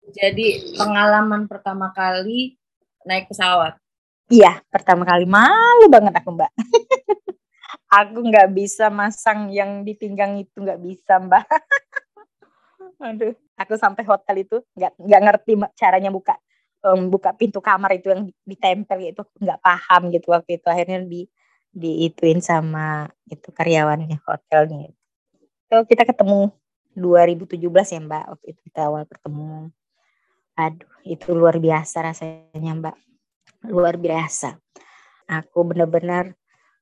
Jadi 0.08 0.76
pengalaman 0.80 1.52
pertama 1.52 1.92
kali 1.92 2.56
naik 3.04 3.28
pesawat. 3.28 3.76
Iya, 4.28 4.60
pertama 4.68 5.08
kali 5.08 5.24
malu 5.28 5.88
banget 5.88 6.20
aku 6.20 6.36
Mbak. 6.36 6.52
aku 8.00 8.18
nggak 8.28 8.50
bisa 8.52 8.92
masang 8.92 9.52
yang 9.52 9.84
di 9.84 9.96
pinggang 9.96 10.40
itu 10.40 10.56
nggak 10.56 10.80
bisa 10.80 11.20
Mbak. 11.20 11.48
Aduh, 13.08 13.36
aku 13.60 13.74
sampai 13.76 14.04
hotel 14.08 14.48
itu 14.48 14.64
nggak 14.76 14.96
nggak 14.96 15.22
ngerti 15.28 15.52
caranya 15.76 16.12
buka 16.12 16.40
um, 16.88 17.12
buka 17.12 17.36
pintu 17.36 17.60
kamar 17.60 18.00
itu 18.00 18.08
yang 18.12 18.32
ditempel 18.48 18.98
itu 19.04 19.22
nggak 19.44 19.60
paham 19.60 20.10
gitu 20.14 20.32
waktu 20.32 20.60
itu. 20.60 20.68
Akhirnya 20.68 21.04
di 21.04 21.28
diituin 21.76 22.40
sama 22.40 23.12
itu 23.28 23.52
karyawannya 23.52 24.18
hotelnya. 24.24 24.90
So 25.68 25.84
kita 25.84 26.08
ketemu 26.08 26.56
2017 26.98 27.60
ya 27.94 28.00
mbak 28.02 28.24
waktu 28.34 28.46
itu 28.56 28.60
kita 28.72 28.90
awal 28.90 29.06
ketemu 29.06 29.70
aduh 30.58 30.94
itu 31.06 31.28
luar 31.36 31.62
biasa 31.62 32.02
rasanya 32.02 32.72
mbak. 32.74 32.96
Luar 33.68 34.00
biasa. 34.00 34.58
Aku 35.28 35.68
benar-benar 35.68 36.34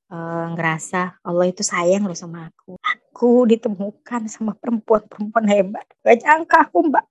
uh, 0.08 0.46
ngerasa 0.54 1.18
Allah 1.20 1.46
itu 1.50 1.66
sayang 1.66 2.06
loh 2.06 2.16
sama 2.16 2.48
aku. 2.48 2.78
Aku 2.80 3.44
ditemukan 3.44 4.30
sama 4.30 4.54
perempuan-perempuan 4.54 5.46
hebat. 5.50 5.86
Gak 6.06 6.22
nyangka 6.22 6.70
aku 6.70 6.88
mbak. 6.88 7.04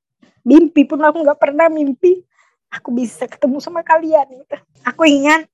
Mimpi 0.45 0.85
pun 0.85 1.01
aku 1.01 1.25
nggak 1.25 1.41
pernah 1.41 1.67
mimpi 1.69 2.21
aku 2.71 2.89
bisa 2.91 3.25
ketemu 3.25 3.57
sama 3.63 3.81
kalian 3.81 4.27
gitu. 4.29 4.57
Aku 4.83 5.07
ingat 5.07 5.47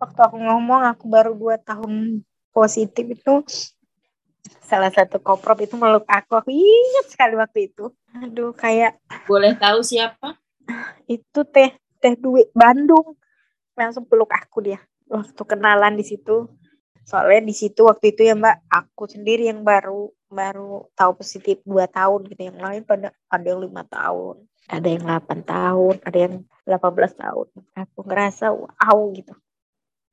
waktu 0.00 0.20
aku 0.20 0.36
ngomong 0.40 0.82
aku 0.84 1.04
baru 1.06 1.32
dua 1.36 1.56
tahun 1.60 2.24
positif 2.54 3.04
itu 3.14 3.34
salah 4.64 4.92
satu 4.92 5.20
koprop 5.20 5.60
itu 5.64 5.74
meluk 5.76 6.04
aku. 6.08 6.38
Aku 6.40 6.50
ingat 6.52 7.06
sekali 7.08 7.34
waktu 7.36 7.72
itu. 7.72 7.92
Aduh 8.16 8.52
kayak 8.52 9.00
boleh 9.28 9.56
tahu 9.56 9.80
siapa? 9.84 10.36
Itu 11.08 11.44
teh 11.48 11.76
teh 12.00 12.14
duit 12.16 12.48
Bandung. 12.52 13.16
Langsung 13.74 14.06
peluk 14.06 14.30
aku 14.30 14.64
dia. 14.64 14.80
Waktu 15.10 15.42
kenalan 15.44 15.98
di 15.98 16.04
situ. 16.06 16.48
Soalnya 17.04 17.44
di 17.44 17.52
situ 17.52 17.84
waktu 17.84 18.16
itu 18.16 18.24
ya 18.24 18.32
mbak 18.32 18.64
aku 18.72 19.04
sendiri 19.04 19.52
yang 19.52 19.60
baru 19.60 20.08
baru 20.32 20.88
tahu 20.96 21.20
positif 21.20 21.60
dua 21.68 21.84
tahun 21.84 22.24
gitu. 22.32 22.48
Yang 22.48 22.58
lain 22.64 22.82
pada 22.88 23.12
ada 23.28 23.44
yang 23.44 23.60
lima 23.60 23.84
tahun 23.84 24.40
ada 24.68 24.88
yang 24.88 25.04
8 25.04 25.44
tahun, 25.44 25.94
ada 26.00 26.18
yang 26.18 26.34
18 26.64 27.20
tahun. 27.20 27.46
Aku 27.76 27.98
ngerasa 28.04 28.52
wow 28.52 28.98
gitu. 29.12 29.34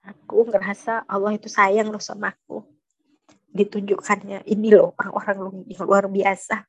Aku 0.01 0.49
ngerasa 0.49 1.07
Allah 1.07 1.31
itu 1.37 1.47
sayang 1.47 1.93
loh 1.93 2.01
sama 2.01 2.33
aku. 2.33 2.65
Ditunjukkannya 3.51 4.47
ini 4.47 4.73
loh 4.73 4.97
orang-orang 4.99 5.63
yang 5.69 5.83
luar 5.87 6.09
biasa. 6.11 6.67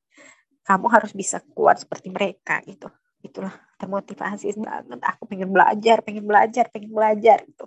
Kamu 0.63 0.87
harus 0.93 1.11
bisa 1.11 1.43
kuat 1.57 1.83
seperti 1.83 2.13
mereka 2.13 2.63
gitu. 2.63 2.87
Itulah 3.23 3.55
termotivasi 3.79 4.55
banget. 4.63 5.01
Aku 5.03 5.27
pengen 5.27 5.51
belajar, 5.51 6.03
pengen 6.07 6.27
belajar, 6.27 6.71
pengen 6.71 6.95
belajar 6.95 7.43
gitu. 7.43 7.67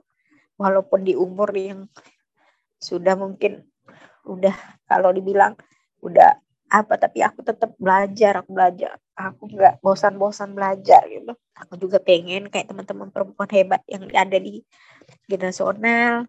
Walaupun 0.56 1.04
di 1.04 1.12
umur 1.12 1.52
yang 1.52 1.92
sudah 2.80 3.20
mungkin 3.20 3.68
udah 4.24 4.56
kalau 4.88 5.12
dibilang 5.12 5.60
udah 6.00 6.45
apa 6.66 6.98
tapi 6.98 7.22
aku 7.22 7.46
tetap 7.46 7.78
belajar 7.78 8.42
aku 8.42 8.50
belajar. 8.52 8.98
Aku 9.16 9.48
nggak 9.48 9.80
bosan-bosan 9.80 10.58
belajar 10.58 11.06
gitu. 11.08 11.34
Aku 11.56 11.80
juga 11.80 12.02
pengen 12.02 12.52
kayak 12.52 12.68
teman-teman 12.72 13.10
perempuan 13.14 13.50
hebat 13.54 13.82
yang 13.88 14.06
ada 14.12 14.38
di 14.42 14.66
nasional 15.38 16.26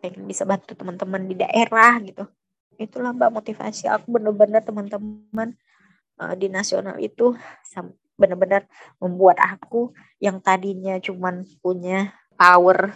pengen 0.00 0.24
bisa 0.24 0.48
bantu 0.48 0.72
teman-teman 0.76 1.28
di 1.28 1.34
daerah 1.36 2.00
gitu. 2.00 2.24
Itulah 2.80 3.14
mbak 3.14 3.30
motivasi 3.30 3.86
aku 3.86 4.18
bener-bener 4.18 4.64
teman-teman 4.64 5.54
uh, 6.18 6.34
di 6.34 6.48
nasional 6.50 6.98
itu 6.98 7.36
benar-benar 8.14 8.66
membuat 9.02 9.42
aku 9.42 9.90
yang 10.22 10.38
tadinya 10.38 10.98
cuman 11.02 11.42
punya 11.58 12.14
power 12.38 12.94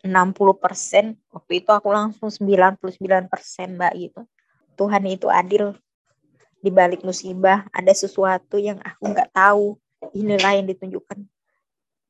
60% 0.00 1.18
waktu 1.32 1.52
itu 1.60 1.70
aku 1.72 1.88
langsung 1.92 2.28
99% 2.32 3.28
mbak 3.76 3.92
gitu 4.00 4.20
Tuhan 4.76 5.02
itu 5.08 5.26
adil. 5.32 5.72
Di 6.60 6.70
balik 6.72 7.02
musibah 7.02 7.64
ada 7.72 7.92
sesuatu 7.96 8.60
yang 8.60 8.76
aku 8.84 9.10
nggak 9.10 9.32
tahu. 9.32 9.80
Inilah 10.12 10.60
yang 10.60 10.66
ditunjukkan 10.68 11.24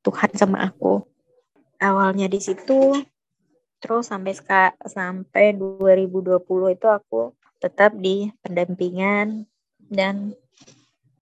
Tuhan 0.03 0.31
sama 0.35 0.67
aku. 0.67 1.07
Awalnya 1.79 2.27
di 2.27 2.41
situ 2.43 2.95
terus 3.77 4.09
sampai 4.09 4.33
sampai 4.89 5.55
2020 5.55 6.41
itu 6.75 6.87
aku 6.91 7.33
tetap 7.63 7.95
di 7.95 8.31
pendampingan. 8.43 9.47
Dan 9.87 10.35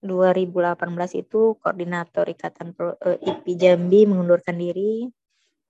2018 0.02 0.78
itu 1.22 1.58
koordinator 1.58 2.26
ikatan 2.30 2.74
eh, 3.06 3.18
IP 3.22 3.58
Jambi 3.58 4.06
mengundurkan 4.06 4.58
diri. 4.58 5.10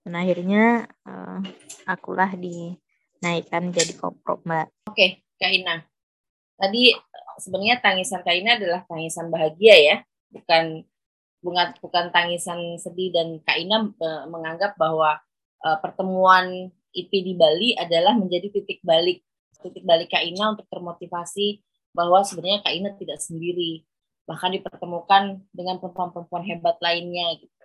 Dan 0.03 0.19
akhirnya 0.19 0.83
uh, 1.07 1.39
akulah 1.87 2.35
dinaikkan 3.23 3.71
jadi 3.71 3.95
koprok 3.95 4.43
mbak. 4.43 4.67
Oke, 4.91 5.23
Kak 5.39 5.47
Ina. 5.47 5.79
Tadi 6.59 6.91
sebenarnya 7.39 7.79
tangisan 7.79 8.19
Kak 8.19 8.35
Ina 8.35 8.59
adalah 8.59 8.83
tangisan 8.83 9.31
bahagia 9.31 9.75
ya, 9.79 9.95
bukan 10.27 10.83
bukan 11.39 11.67
bukan 11.79 12.11
tangisan 12.11 12.75
sedih 12.75 13.15
dan 13.15 13.39
Kak 13.47 13.55
Ina 13.55 13.87
menganggap 14.27 14.75
bahwa 14.75 15.23
uh, 15.63 15.77
pertemuan 15.79 16.67
IP 16.91 17.11
di 17.23 17.33
Bali 17.39 17.79
adalah 17.79 18.11
menjadi 18.11 18.51
titik 18.51 18.83
balik 18.83 19.23
titik 19.63 19.87
balik 19.87 20.11
Kak 20.11 20.27
Ina 20.27 20.59
untuk 20.59 20.67
termotivasi 20.67 21.63
bahwa 21.95 22.27
sebenarnya 22.27 22.59
Kak 22.59 22.75
Ina 22.75 22.91
tidak 22.99 23.23
sendiri 23.23 23.87
bahkan 24.27 24.51
dipertemukan 24.51 25.39
dengan 25.55 25.79
perempuan-perempuan 25.79 26.43
hebat 26.43 26.75
lainnya 26.83 27.39
gitu. 27.39 27.63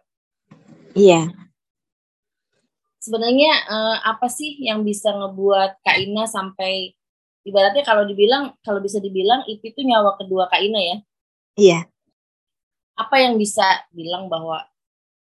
Iya. 0.95 1.48
Sebenarnya 2.99 3.53
uh, 3.71 3.97
apa 4.05 4.27
sih 4.27 4.59
yang 4.63 4.83
bisa 4.83 5.15
ngebuat 5.15 5.83
Kak 5.83 5.99
Ina 6.03 6.27
sampai 6.27 6.93
ibaratnya 7.47 7.87
kalau 7.87 8.05
dibilang 8.05 8.59
kalau 8.61 8.83
bisa 8.83 8.99
dibilang 8.99 9.47
itu 9.49 9.71
itu 9.71 9.81
nyawa 9.87 10.19
kedua 10.19 10.51
Kak 10.51 10.61
Ina 10.61 10.81
ya? 10.83 10.97
Iya. 11.59 11.81
Apa 12.99 13.23
yang 13.23 13.39
bisa 13.39 13.65
bilang 13.95 14.27
bahwa 14.27 14.67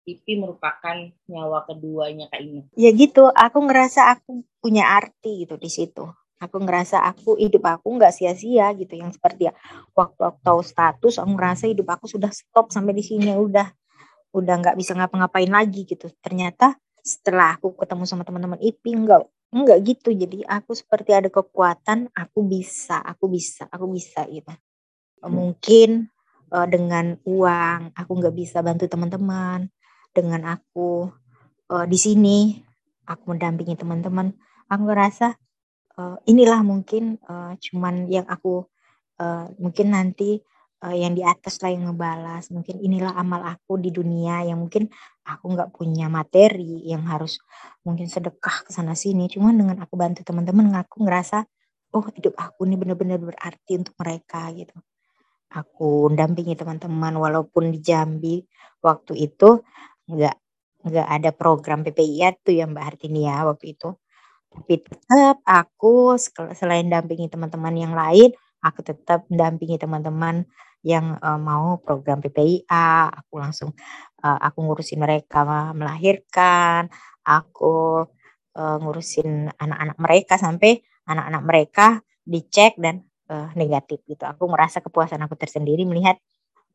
Ipi 0.03 0.35
merupakan 0.35 0.99
nyawa 1.31 1.63
keduanya 1.63 2.27
Kak 2.27 2.43
Ina? 2.43 2.63
Ya 2.75 2.91
gitu, 2.91 3.31
aku 3.31 3.59
ngerasa 3.63 4.19
aku 4.19 4.43
punya 4.59 4.91
arti 4.99 5.47
gitu 5.47 5.55
di 5.55 5.71
situ. 5.71 6.05
Aku 6.43 6.59
ngerasa 6.59 7.07
aku 7.07 7.39
hidup 7.39 7.63
aku 7.71 7.87
nggak 8.03 8.11
sia-sia 8.11 8.75
gitu 8.75 8.99
yang 8.99 9.15
seperti 9.15 9.47
ya 9.47 9.55
waktu 9.95 10.27
aku 10.27 10.43
tahu 10.43 10.59
status 10.67 11.23
aku 11.23 11.39
ngerasa 11.39 11.71
hidup 11.71 11.87
aku 11.95 12.11
sudah 12.11 12.35
stop 12.35 12.75
sampai 12.75 12.99
di 12.99 13.07
sini 13.07 13.31
udah 13.31 13.71
udah 14.35 14.55
nggak 14.59 14.75
bisa 14.75 14.99
ngapa-ngapain 14.99 15.47
lagi 15.47 15.87
gitu. 15.87 16.11
Ternyata 16.19 16.75
setelah 17.03 17.59
aku 17.59 17.75
ketemu 17.77 18.07
sama 18.07 18.23
teman-teman 18.23 18.59
Ipi 18.63 18.95
enggak 18.95 19.27
enggak 19.53 19.79
gitu. 19.85 20.15
Jadi 20.15 20.47
aku 20.49 20.73
seperti 20.73 21.13
ada 21.13 21.29
kekuatan, 21.29 22.09
aku 22.17 22.41
bisa, 22.47 22.99
aku 23.03 23.29
bisa, 23.29 23.69
aku 23.69 23.91
bisa 23.93 24.25
gitu. 24.31 24.55
Mungkin 25.23 26.09
uh, 26.53 26.69
dengan 26.69 27.17
uang 27.25 27.97
aku 27.97 28.13
nggak 28.21 28.37
bisa 28.37 28.61
bantu 28.61 28.85
teman-teman 28.87 29.73
dengan 30.13 30.45
aku 30.45 31.09
uh, 31.73 31.87
di 31.89 31.97
sini 31.97 32.61
aku 33.09 33.33
mendampingi 33.33 33.81
teman-teman 33.81 34.37
aku 34.69 34.83
ngerasa 34.85 35.35
uh, 35.97 36.17
inilah 36.29 36.61
mungkin 36.61 37.17
uh, 37.25 37.57
cuman 37.57 38.07
yang 38.13 38.29
aku 38.29 38.69
uh, 39.19 39.49
mungkin 39.57 39.97
nanti 39.97 40.45
uh, 40.83 40.97
yang 40.97 41.15
di 41.15 41.23
atas 41.23 41.63
lah 41.63 41.71
yang 41.71 41.89
ngebalas. 41.91 42.51
Mungkin 42.51 42.83
inilah 42.83 43.15
amal 43.15 43.41
aku 43.47 43.79
di 43.79 43.95
dunia 43.95 44.43
yang 44.43 44.59
mungkin 44.61 44.91
aku 45.23 45.45
nggak 45.55 45.71
punya 45.71 46.11
materi 46.11 46.83
yang 46.91 47.07
harus 47.07 47.39
mungkin 47.87 48.11
sedekah 48.11 48.67
ke 48.67 48.71
sana 48.75 48.99
sini. 48.99 49.31
Cuman 49.31 49.55
dengan 49.55 49.79
aku 49.81 49.95
bantu 49.95 50.27
teman-teman 50.27 50.75
aku 50.75 51.07
ngerasa 51.07 51.47
oh 51.95 52.05
hidup 52.13 52.35
aku 52.37 52.67
ini 52.67 52.75
benar-benar 52.81 53.23
berarti 53.23 53.73
untuk 53.79 53.95
mereka 54.03 54.51
gitu. 54.53 54.75
Aku 55.53 56.09
dampingi 56.13 56.57
teman-teman 56.59 57.15
walaupun 57.15 57.71
di 57.71 57.79
Jambi. 57.79 58.43
Waktu 58.83 59.15
itu 59.31 59.63
nggak 60.11 60.37
nggak 60.83 61.09
ada 61.09 61.31
program 61.31 61.87
PPIA 61.87 62.35
tuh 62.43 62.59
ya 62.59 62.67
Mbak 62.67 62.85
Hartini 62.85 63.31
ya 63.31 63.47
waktu 63.47 63.79
itu. 63.79 63.95
Tapi 64.53 64.85
tetap 64.85 65.41
aku 65.49 66.19
selain 66.53 66.85
dampingi 66.93 67.33
teman-teman 67.33 67.73
yang 67.73 67.95
lain, 67.97 68.37
aku 68.61 68.85
tetap 68.85 69.25
mendampingi 69.33 69.81
teman-teman 69.81 70.45
yang 70.83 71.19
uh, 71.23 71.39
mau 71.39 71.79
program 71.79 72.19
PPIA. 72.19 73.11
Aku 73.11 73.39
langsung 73.39 73.71
uh, 74.23 74.39
aku 74.39 74.59
ngurusin 74.67 74.99
mereka 74.99 75.73
melahirkan, 75.73 76.91
aku 77.23 78.07
uh, 78.59 78.77
ngurusin 78.83 79.51
anak-anak 79.57 79.99
mereka 79.99 80.35
sampai 80.37 80.83
anak-anak 81.07 81.43
mereka 81.43 81.87
dicek 82.23 82.79
dan 82.79 83.03
uh, 83.31 83.51
negatif 83.55 84.03
gitu. 84.07 84.23
Aku 84.27 84.47
merasa 84.51 84.83
kepuasan 84.83 85.23
aku 85.23 85.35
tersendiri 85.39 85.87
melihat 85.87 86.19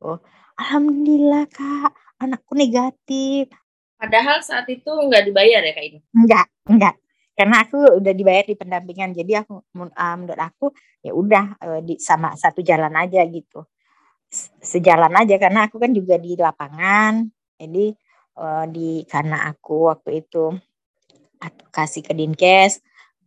oh 0.04 0.20
alhamdulillah 0.60 1.48
Kak 1.52 1.92
anakku 2.24 2.58
negatif. 2.58 3.52
Padahal 3.98 4.46
saat 4.46 4.70
itu 4.70 4.88
nggak 4.88 5.26
dibayar 5.26 5.62
ya 5.64 5.74
Kak 5.74 5.86
ini? 5.86 6.00
Enggak, 6.14 6.48
enggak. 6.70 6.96
Karena 7.38 7.62
aku 7.62 8.02
udah 8.02 8.14
dibayar 8.18 8.46
di 8.50 8.58
pendampingan. 8.58 9.14
Jadi 9.14 9.32
aku 9.38 9.62
uh, 9.62 10.16
menurut 10.18 10.42
aku 10.42 10.74
ya 11.06 11.14
udah 11.14 11.46
uh, 11.62 11.80
di 11.86 12.02
sama 12.02 12.34
satu 12.34 12.66
jalan 12.66 12.94
aja 12.98 13.22
gitu. 13.30 13.66
Sejalan 14.60 15.14
aja 15.16 15.36
karena 15.40 15.68
aku 15.72 15.80
kan 15.80 15.92
juga 15.96 16.20
di 16.20 16.36
lapangan. 16.36 17.26
Jadi 17.58 17.96
uh, 18.38 18.66
di 18.70 19.02
karena 19.08 19.50
aku 19.50 19.90
waktu 19.90 20.26
itu 20.26 20.54
kasih 21.70 22.02
ke 22.02 22.14
Dinkes 22.18 22.82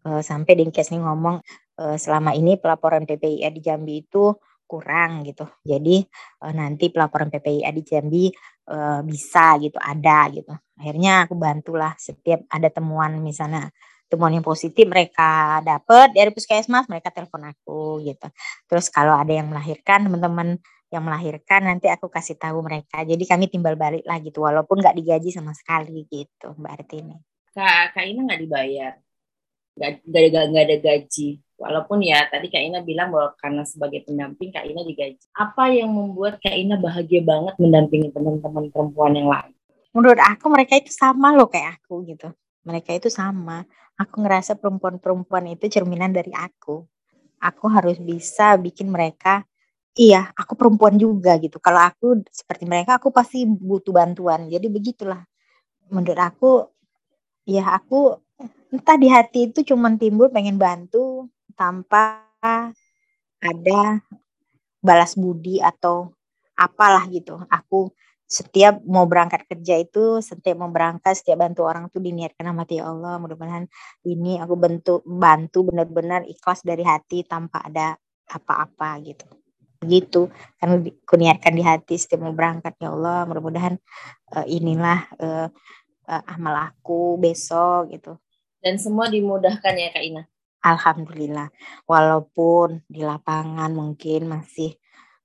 uh, 0.07 0.23
sampai 0.23 0.59
Dinkes 0.59 0.91
nih 0.91 1.03
ngomong 1.03 1.39
uh, 1.79 1.97
selama 1.97 2.35
ini 2.35 2.59
pelaporan 2.59 3.07
PPIA 3.07 3.49
di 3.55 3.61
Jambi 3.63 4.03
itu 4.03 4.35
kurang 4.67 5.27
gitu. 5.27 5.47
Jadi 5.67 6.03
uh, 6.47 6.53
nanti 6.55 6.95
pelaporan 6.95 7.27
PPIA 7.27 7.71
di 7.75 7.83
Jambi 7.83 8.25
uh, 8.71 9.03
bisa 9.03 9.59
gitu, 9.59 9.79
ada 9.83 10.31
gitu. 10.31 10.55
Akhirnya 10.79 11.27
aku 11.27 11.35
bantulah 11.35 11.95
setiap 11.99 12.47
ada 12.47 12.71
temuan 12.71 13.19
misalnya 13.19 13.67
temuan 14.11 14.35
yang 14.35 14.43
positif 14.43 14.85
mereka 14.91 15.63
dapat 15.63 16.11
dari 16.11 16.35
puskesmas 16.35 16.91
mereka 16.91 17.15
telepon 17.15 17.47
aku 17.47 18.03
gitu. 18.03 18.27
Terus 18.67 18.91
kalau 18.91 19.15
ada 19.15 19.31
yang 19.31 19.47
melahirkan 19.47 20.11
teman-teman 20.11 20.59
yang 20.91 21.07
melahirkan 21.07 21.71
nanti 21.71 21.87
aku 21.87 22.11
kasih 22.11 22.35
tahu 22.35 22.67
mereka. 22.67 23.07
Jadi 23.07 23.23
kami 23.23 23.47
timbal 23.47 23.79
balik 23.79 24.03
lah 24.03 24.19
gitu 24.19 24.43
walaupun 24.43 24.83
nggak 24.83 24.99
digaji 24.99 25.31
sama 25.31 25.55
sekali 25.55 26.11
gitu 26.11 26.59
Mbak 26.59 26.73
Artini. 26.75 27.17
Kak, 27.55 27.95
Kak 27.95 28.05
Ina 28.07 28.27
nggak 28.27 28.41
dibayar, 28.43 28.93
nggak 29.79 29.91
nggak 30.51 30.65
ada 30.67 30.77
gaji 30.83 31.39
Walaupun 31.61 32.01
ya 32.01 32.25
tadi 32.33 32.49
Kak 32.49 32.57
Ina 32.57 32.81
bilang 32.81 33.13
bahwa 33.13 33.37
karena 33.37 33.69
sebagai 33.69 34.01
pendamping 34.09 34.49
Kak 34.49 34.65
Ina 34.65 34.81
digaji. 34.81 35.21
Apa 35.37 35.69
yang 35.69 35.93
membuat 35.93 36.41
Kak 36.41 36.57
Ina 36.57 36.81
bahagia 36.81 37.21
banget 37.21 37.53
mendampingi 37.61 38.09
teman-teman 38.17 38.73
perempuan 38.73 39.13
yang 39.13 39.29
lain? 39.29 39.53
Menurut 39.93 40.17
aku 40.25 40.49
mereka 40.49 40.81
itu 40.81 40.89
sama 40.89 41.37
loh 41.37 41.53
kayak 41.53 41.77
aku 41.77 42.01
gitu. 42.09 42.33
Mereka 42.65 42.97
itu 42.97 43.13
sama. 43.13 43.69
Aku 44.01 44.25
ngerasa 44.25 44.57
perempuan-perempuan 44.57 45.45
itu 45.53 45.69
cerminan 45.69 46.09
dari 46.17 46.33
aku. 46.33 46.81
Aku 47.45 47.67
harus 47.69 48.01
bisa 48.01 48.57
bikin 48.57 48.89
mereka 48.89 49.45
iya 49.99 50.33
aku 50.33 50.57
perempuan 50.57 50.97
juga 50.97 51.37
gitu. 51.37 51.61
Kalau 51.61 51.85
aku 51.85 52.25
seperti 52.33 52.65
mereka 52.65 52.97
aku 52.97 53.13
pasti 53.13 53.45
butuh 53.45 53.93
bantuan. 53.93 54.49
Jadi 54.49 54.73
begitulah. 54.73 55.21
Menurut 55.93 56.17
aku 56.21 56.51
ya 57.45 57.77
aku 57.77 58.17
entah 58.73 58.97
di 58.97 59.09
hati 59.13 59.53
itu 59.53 59.61
cuma 59.75 59.93
timbul 60.01 60.33
pengen 60.33 60.57
bantu 60.57 61.29
tanpa 61.59 62.25
ada 63.41 64.01
balas 64.81 65.17
budi 65.17 65.61
atau 65.61 66.13
apalah 66.57 67.05
gitu. 67.13 67.41
Aku 67.53 67.93
setiap 68.31 68.79
mau 68.87 69.11
berangkat 69.11 69.43
kerja 69.51 69.83
itu, 69.83 70.23
setiap 70.23 70.63
mau 70.63 70.71
berangkat, 70.71 71.19
setiap 71.19 71.43
bantu 71.43 71.67
orang 71.67 71.91
tuh 71.91 71.99
diniatkan 71.99 72.47
sama 72.47 72.63
ya 72.71 72.87
Allah. 72.87 73.19
Mudah-mudahan 73.19 73.67
ini 74.07 74.39
aku 74.39 74.55
bentuk 74.55 75.03
bantu 75.03 75.67
benar-benar 75.67 76.23
ikhlas 76.31 76.63
dari 76.63 76.87
hati 76.87 77.27
tanpa 77.27 77.67
ada 77.67 77.99
apa-apa 78.31 79.03
gitu. 79.03 79.27
Begitu 79.83 80.31
karena 80.63 80.79
aku 80.79 81.15
niatkan 81.19 81.53
di 81.59 81.65
hati 81.67 81.99
setiap 81.99 82.23
mau 82.23 82.31
berangkat 82.31 82.79
ya 82.79 82.95
Allah. 82.95 83.27
Mudah-mudahan 83.27 83.75
uh, 84.39 84.47
inilah 84.47 85.11
uh, 85.19 85.49
uh, 86.07 86.23
amal 86.31 86.55
aku 86.71 87.19
besok 87.19 87.91
gitu. 87.91 88.15
Dan 88.63 88.79
semua 88.79 89.11
dimudahkan 89.11 89.75
ya 89.75 89.91
Kak 89.91 90.05
Ina. 90.07 90.23
Alhamdulillah. 90.63 91.51
Walaupun 91.89 92.87
di 92.87 93.03
lapangan 93.03 93.75
mungkin 93.75 94.31
masih 94.31 94.77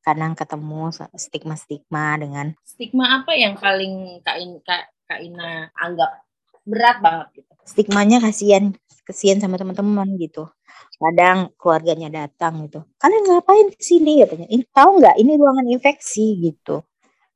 kadang 0.06 0.38
ketemu 0.38 0.94
stigma-stigma 1.18 2.22
dengan 2.22 2.54
stigma 2.62 3.22
apa 3.22 3.34
yang 3.34 3.58
paling 3.58 4.22
Kak, 4.22 4.38
In, 4.38 4.62
Kak, 4.62 4.94
Kak 5.10 5.20
Ina 5.26 5.74
anggap 5.74 6.22
berat 6.62 7.02
banget 7.02 7.41
gitu. 7.41 7.52
Stigmanya 7.65 8.22
kasihan 8.22 8.78
kasihan 9.10 9.41
sama 9.41 9.58
teman-teman 9.58 10.06
gitu. 10.22 10.46
Kadang 11.02 11.50
keluarganya 11.58 12.08
datang 12.13 12.70
gitu. 12.70 12.86
Kalian 13.02 13.26
ngapain 13.26 13.68
ke 13.74 13.82
sini 13.82 14.22
katanya? 14.22 14.48
Ini 14.48 14.63
tahu 14.70 15.02
nggak 15.02 15.15
ini 15.18 15.32
ruangan 15.36 15.68
infeksi 15.74 16.38
gitu. 16.39 16.86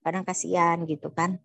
Kadang 0.06 0.24
kasihan 0.24 0.78
gitu 0.86 1.10
kan. 1.10 1.42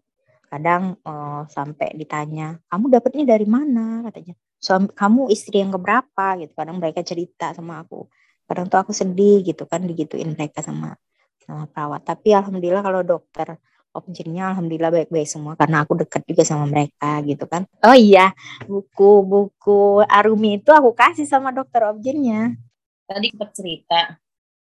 Kadang 0.53 1.01
uh, 1.03 1.49
sampai 1.51 1.97
ditanya, 1.99 2.61
"Kamu 2.71 2.87
dapatnya 2.93 3.35
dari 3.35 3.49
mana?" 3.49 4.07
katanya 4.07 4.39
suami 4.65 4.89
kamu 4.97 5.29
istri 5.29 5.61
yang 5.61 5.77
keberapa 5.77 6.41
gitu 6.41 6.57
kadang 6.57 6.81
mereka 6.81 7.05
cerita 7.05 7.53
sama 7.53 7.85
aku 7.85 8.09
kadang 8.49 8.73
tuh 8.73 8.81
aku 8.81 8.97
sedih 8.97 9.45
gitu 9.45 9.69
kan 9.69 9.85
digituin 9.85 10.33
mereka 10.33 10.65
sama 10.65 10.97
sama 11.45 11.69
perawat 11.71 12.03
tapi 12.03 12.33
alhamdulillah 12.33 12.83
kalau 12.83 13.01
dokter 13.05 13.61
objeknya 13.95 14.51
alhamdulillah 14.51 14.91
baik-baik 14.91 15.29
semua 15.29 15.55
karena 15.55 15.87
aku 15.87 15.95
dekat 15.95 16.27
juga 16.27 16.43
sama 16.43 16.67
mereka 16.67 17.23
gitu 17.23 17.47
kan 17.47 17.69
oh 17.87 17.97
iya 17.97 18.35
buku 18.67 19.23
buku 19.23 20.03
Arumi 20.09 20.59
itu 20.59 20.75
aku 20.75 20.91
kasih 20.97 21.29
sama 21.29 21.55
dokter 21.55 21.87
objeknya 21.87 22.59
tadi 23.07 23.31
kita 23.31 23.47
cerita 23.55 24.01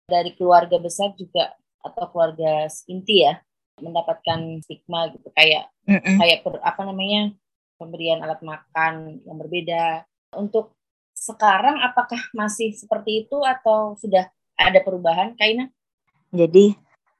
dari 0.07 0.33
keluarga 0.39 0.79
besar 0.79 1.13
juga 1.19 1.53
atau 1.83 2.05
keluarga 2.13 2.71
inti 2.87 3.27
ya 3.27 3.41
mendapatkan 3.79 4.63
stigma 4.63 5.11
gitu 5.15 5.31
kayak 5.35 5.71
mm 5.87 5.99
-mm. 5.99 6.17
kayak 6.19 6.43
apa 6.63 6.83
namanya 6.83 7.35
pemberian 7.79 8.21
alat 8.21 8.43
makan 8.43 9.23
yang 9.23 9.39
berbeda. 9.39 10.05
Untuk 10.35 10.75
sekarang 11.15 11.81
apakah 11.81 12.19
masih 12.35 12.75
seperti 12.75 13.25
itu 13.25 13.39
atau 13.47 13.95
sudah 13.97 14.29
ada 14.59 14.83
perubahan, 14.83 15.39
Kaina? 15.39 15.71
Jadi 16.29 16.77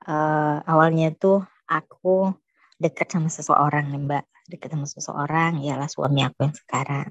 uh, 0.09 0.61
awalnya 0.69 1.13
tuh 1.17 1.41
aku 1.65 2.33
dekat 2.77 3.09
sama 3.09 3.29
seseorang 3.33 3.89
nih 3.89 4.01
Mbak, 4.05 4.25
dekat 4.49 4.69
sama 4.73 4.87
seseorang 4.87 5.53
ialah 5.65 5.89
suami 5.89 6.21
aku 6.25 6.49
yang 6.49 6.57
sekarang. 6.57 7.11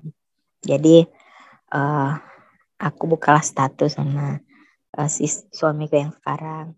Jadi 0.62 1.06
uh, 1.74 2.12
aku 2.78 3.04
bukalah 3.10 3.42
status 3.42 3.98
sama 3.98 4.38
uh, 4.98 5.10
si 5.10 5.26
suamiku 5.30 5.98
yang 5.98 6.14
sekarang. 6.14 6.78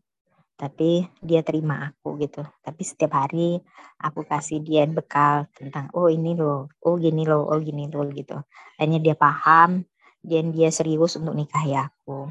tapi 0.59 1.07
dia 1.23 1.39
terima 1.39 1.87
aku 1.87 2.19
gitu. 2.19 2.43
Tapi 2.59 2.83
setiap 2.83 3.15
hari 3.15 3.63
aku 3.95 4.27
kasih 4.27 4.59
dia 4.59 4.83
bekal 4.91 5.47
tentang 5.55 5.87
oh 5.95 6.11
ini 6.11 6.35
loh. 6.35 6.67
Oh 6.83 6.99
gini 6.99 7.23
loh. 7.23 7.47
Oh 7.47 7.63
gini 7.63 7.87
loh 7.87 8.03
gitu. 8.11 8.35
Akhirnya 8.75 8.99
dia 8.99 9.15
paham 9.15 9.87
dan 10.19 10.51
dia 10.51 10.67
serius 10.67 11.15
untuk 11.15 11.31
nikahi 11.31 11.79
aku 11.79 12.27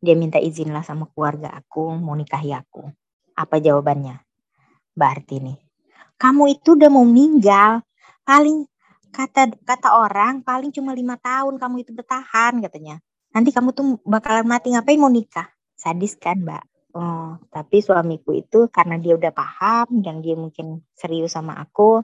dia 0.00 0.16
minta 0.16 0.40
izin 0.40 0.72
lah 0.72 0.82
sama 0.82 1.06
keluarga 1.12 1.52
aku 1.52 1.94
mau 2.00 2.16
nikahi 2.16 2.56
aku. 2.56 2.88
Apa 3.36 3.60
jawabannya? 3.60 4.20
Berarti 4.96 5.38
nih 5.40 5.70
kamu 6.20 6.60
itu 6.60 6.76
udah 6.76 6.90
mau 6.92 7.08
meninggal. 7.08 7.80
Paling 8.28 8.68
kata 9.08 9.56
kata 9.64 9.88
orang 9.96 10.44
paling 10.44 10.68
cuma 10.68 10.92
lima 10.92 11.16
tahun 11.16 11.56
kamu 11.56 11.88
itu 11.88 11.96
bertahan 11.96 12.60
katanya. 12.60 13.00
Nanti 13.32 13.56
kamu 13.56 13.72
tuh 13.72 13.96
bakalan 14.04 14.44
mati 14.44 14.76
ngapain 14.76 15.00
mau 15.00 15.08
nikah? 15.08 15.48
Sadis 15.72 16.20
kan 16.20 16.44
mbak? 16.44 16.60
Oh, 16.90 17.38
tapi 17.48 17.80
suamiku 17.80 18.34
itu 18.34 18.66
karena 18.68 18.98
dia 18.98 19.14
udah 19.14 19.30
paham 19.30 20.02
dan 20.02 20.18
dia 20.20 20.34
mungkin 20.34 20.82
serius 20.98 21.38
sama 21.38 21.54
aku, 21.62 22.02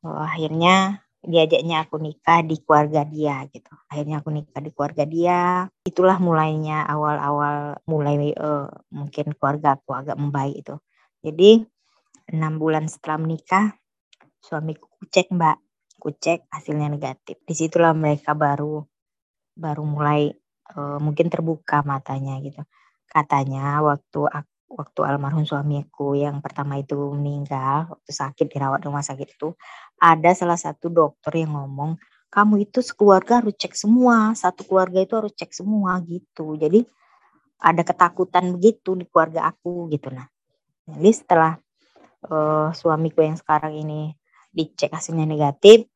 oh, 0.00 0.20
akhirnya 0.24 1.03
diajaknya 1.24 1.88
aku 1.88 1.96
nikah 1.98 2.44
di 2.44 2.56
keluarga 2.60 3.02
dia 3.04 3.44
gitu. 3.50 3.72
Akhirnya 3.88 4.20
aku 4.20 4.30
nikah 4.30 4.60
di 4.60 4.70
keluarga 4.70 5.04
dia. 5.08 5.40
Itulah 5.84 6.20
mulainya 6.20 6.84
awal-awal 6.84 7.80
mulai 7.88 8.32
uh, 8.36 8.68
mungkin 8.92 9.32
keluarga 9.36 9.80
aku 9.80 9.90
agak 9.96 10.16
membaik 10.20 10.60
itu. 10.60 10.76
Jadi 11.24 11.64
enam 12.32 12.60
bulan 12.60 12.88
setelah 12.88 13.20
menikah, 13.20 13.76
suamiku 14.40 14.88
kucek 15.00 15.32
mbak, 15.32 15.60
kucek 15.96 16.44
hasilnya 16.52 16.92
negatif. 16.92 17.40
Di 17.44 17.52
situlah 17.56 17.96
mereka 17.96 18.36
baru 18.36 18.84
baru 19.54 19.82
mulai 19.86 20.28
uh, 20.76 20.98
mungkin 20.98 21.30
terbuka 21.30 21.86
matanya 21.86 22.42
gitu 22.42 22.66
Katanya 23.14 23.78
waktu 23.78 24.26
waktu 24.74 25.00
almarhum 25.06 25.46
suamiku 25.46 26.18
yang 26.18 26.42
pertama 26.42 26.78
itu 26.82 26.98
meninggal, 27.14 27.86
waktu 27.94 28.10
sakit 28.10 28.46
dirawat 28.50 28.82
di 28.82 28.86
rumah 28.90 29.06
sakit 29.06 29.28
itu, 29.38 29.54
ada 30.02 30.30
salah 30.34 30.58
satu 30.58 30.90
dokter 30.90 31.46
yang 31.46 31.54
ngomong, 31.54 31.96
"Kamu 32.28 32.58
itu 32.58 32.82
sekeluarga 32.82 33.40
harus 33.40 33.54
cek 33.54 33.74
semua, 33.78 34.34
satu 34.34 34.66
keluarga 34.66 34.98
itu 35.00 35.14
harus 35.14 35.32
cek 35.38 35.54
semua," 35.54 36.02
gitu. 36.02 36.58
Jadi 36.58 36.82
ada 37.62 37.82
ketakutan 37.86 38.50
begitu 38.58 38.98
di 38.98 39.06
keluarga 39.08 39.48
aku 39.48 39.88
gitu 39.88 40.10
nah. 40.12 40.26
Jadi 40.84 41.10
setelah 41.14 41.56
uh, 42.28 42.68
suamiku 42.74 43.24
yang 43.24 43.38
sekarang 43.38 43.72
ini 43.78 44.12
dicek 44.52 44.92
hasilnya 44.92 45.24
negatif, 45.24 45.86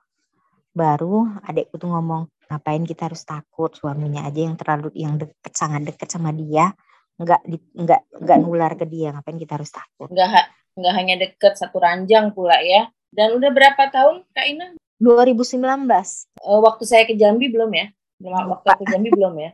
baru 0.73 1.27
adikku 1.45 1.77
tuh 1.77 1.91
ngomong, 1.91 2.31
"Ngapain 2.49 2.83
kita 2.87 3.11
harus 3.11 3.27
takut? 3.27 3.75
Suaminya 3.75 4.25
aja 4.25 4.41
yang 4.41 4.57
terlalu 4.57 4.95
yang 4.97 5.19
deket 5.19 5.53
sangat 5.53 5.83
deket 5.85 6.09
sama 6.09 6.31
dia 6.33 6.73
nggak 7.19 7.41
nggak 7.75 8.01
nggak 8.23 8.39
nular 8.39 8.73
ke 8.79 8.87
dia 8.87 9.11
ngapain 9.11 9.39
kita 9.39 9.59
harus 9.59 9.75
takut? 9.75 10.09
Nggak 10.09 10.55
nggak 10.79 10.95
hanya 10.95 11.15
deket 11.19 11.59
satu 11.59 11.83
ranjang 11.83 12.31
pula 12.31 12.63
ya. 12.63 12.87
Dan 13.11 13.35
udah 13.35 13.51
berapa 13.51 13.91
tahun 13.91 14.23
kak 14.31 14.47
Ina? 14.47 14.67
2019 14.99 15.63
uh, 15.63 16.61
waktu 16.63 16.85
saya 16.87 17.07
ke 17.07 17.15
Jambi 17.15 17.51
belum 17.51 17.71
ya? 17.75 17.87
Belum 18.19 18.35
waktu 18.55 18.67
ke 18.67 18.85
Jambi 18.87 19.11
belum 19.15 19.35
ya? 19.39 19.51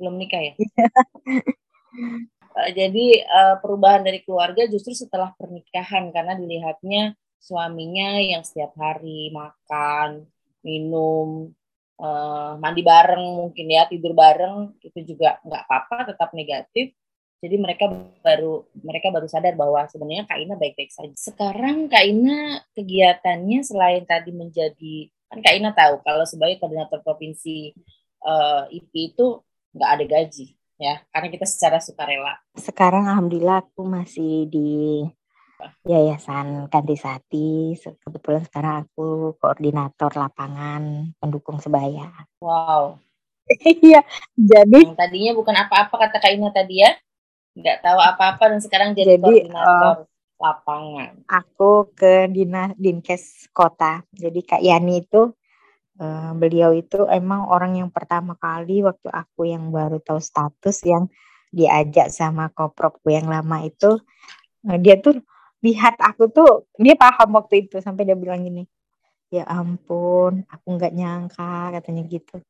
Belum 0.00 0.14
nikah 0.16 0.40
ya? 0.40 0.52
Uh, 2.52 2.70
jadi 2.78 3.06
uh, 3.24 3.56
perubahan 3.60 4.04
dari 4.04 4.20
keluarga 4.24 4.68
justru 4.68 4.92
setelah 4.96 5.32
pernikahan 5.36 6.12
karena 6.12 6.36
dilihatnya 6.36 7.16
suaminya 7.42 8.22
yang 8.22 8.46
setiap 8.46 8.76
hari 8.78 9.34
makan 9.34 10.30
minum 10.62 11.50
uh, 11.98 12.54
mandi 12.62 12.86
bareng 12.86 13.24
mungkin 13.48 13.66
ya 13.66 13.90
tidur 13.90 14.14
bareng 14.14 14.78
itu 14.78 15.14
juga 15.14 15.42
nggak 15.42 15.62
apa-apa 15.66 15.96
tetap 16.14 16.30
negatif 16.36 16.94
jadi 17.42 17.58
mereka 17.58 17.90
baru 18.22 18.62
mereka 18.86 19.10
baru 19.10 19.26
sadar 19.26 19.58
bahwa 19.58 19.82
sebenarnya 19.90 20.30
Kak 20.30 20.38
Ina 20.38 20.54
baik-baik 20.54 20.94
saja. 20.94 21.10
Sekarang 21.18 21.90
Kak 21.90 22.06
Ina 22.06 22.62
kegiatannya 22.70 23.66
selain 23.66 24.06
tadi 24.06 24.30
menjadi 24.30 25.10
kan 25.26 25.42
Kak 25.42 25.54
Ina 25.58 25.74
tahu 25.74 25.98
kalau 26.06 26.22
sebagai 26.22 26.62
koordinator 26.62 27.02
provinsi 27.02 27.74
uh, 28.22 28.70
eh, 28.70 28.78
IP 28.78 29.18
itu 29.18 29.42
nggak 29.74 29.90
ada 29.90 30.04
gaji 30.06 30.46
ya 30.78 31.02
karena 31.10 31.28
kita 31.34 31.46
secara 31.50 31.82
sukarela. 31.82 32.38
Sekarang 32.54 33.10
alhamdulillah 33.10 33.66
aku 33.66 33.90
masih 33.90 34.46
di 34.46 35.02
Yayasan 35.82 36.70
Kantisati. 36.70 37.74
Kebetulan 37.74 38.46
sekarang 38.46 38.86
aku 38.86 39.34
koordinator 39.42 40.14
lapangan 40.14 41.10
pendukung 41.18 41.58
sebaya. 41.58 42.06
Wow. 42.38 43.02
Iya, 43.66 44.06
jadi 44.38 44.86
yang 44.86 44.94
tadinya 44.94 45.34
bukan 45.34 45.50
apa-apa 45.66 46.06
kata 46.06 46.22
Kak 46.22 46.30
Ina 46.30 46.54
tadi 46.54 46.78
ya 46.78 46.94
nggak 47.52 47.78
tahu 47.84 47.98
apa-apa 48.00 48.44
dan 48.56 48.60
sekarang 48.64 48.88
jadi, 48.96 49.16
jadi 49.16 49.22
koordinator 49.22 49.96
uh, 50.04 50.08
lapangan. 50.42 51.12
Aku 51.28 51.92
ke 51.94 52.26
dinas 52.32 52.74
dinkes 52.80 53.46
kota. 53.54 54.02
Jadi 54.10 54.40
Kak 54.42 54.62
Yani 54.64 55.04
itu 55.04 55.30
uh, 56.02 56.32
beliau 56.34 56.72
itu 56.74 57.04
emang 57.06 57.46
orang 57.46 57.78
yang 57.78 57.90
pertama 57.92 58.34
kali 58.34 58.82
waktu 58.82 59.08
aku 59.12 59.46
yang 59.46 59.70
baru 59.70 60.02
tahu 60.02 60.18
status 60.18 60.82
yang 60.82 61.06
diajak 61.52 62.08
sama 62.08 62.48
kopropku 62.50 63.12
yang 63.12 63.28
lama 63.28 63.62
itu 63.62 64.00
uh, 64.66 64.78
dia 64.80 64.96
tuh 64.98 65.20
lihat 65.62 65.94
aku 66.02 66.32
tuh 66.32 66.66
dia 66.74 66.98
paham 66.98 67.38
waktu 67.38 67.68
itu 67.68 67.78
sampai 67.78 68.08
dia 68.08 68.18
bilang 68.18 68.42
gini 68.42 68.66
ya 69.30 69.46
ampun 69.46 70.42
aku 70.50 70.66
nggak 70.76 70.92
nyangka 70.92 71.72
katanya 71.78 72.02
gitu 72.08 72.42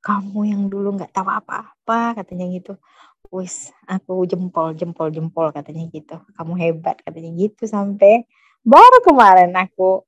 kamu 0.00 0.40
yang 0.48 0.62
dulu 0.72 0.96
nggak 0.96 1.12
tahu 1.12 1.28
apa-apa 1.28 2.22
katanya 2.22 2.48
gitu 2.48 2.80
wis 3.28 3.70
aku 3.84 4.24
jempol 4.24 4.72
jempol 4.72 5.12
jempol 5.12 5.52
katanya 5.52 5.84
gitu. 5.92 6.16
Kamu 6.34 6.56
hebat 6.56 6.98
katanya 7.04 7.30
gitu 7.36 7.68
sampai 7.68 8.24
baru 8.64 8.98
kemarin 9.04 9.52
aku 9.54 10.04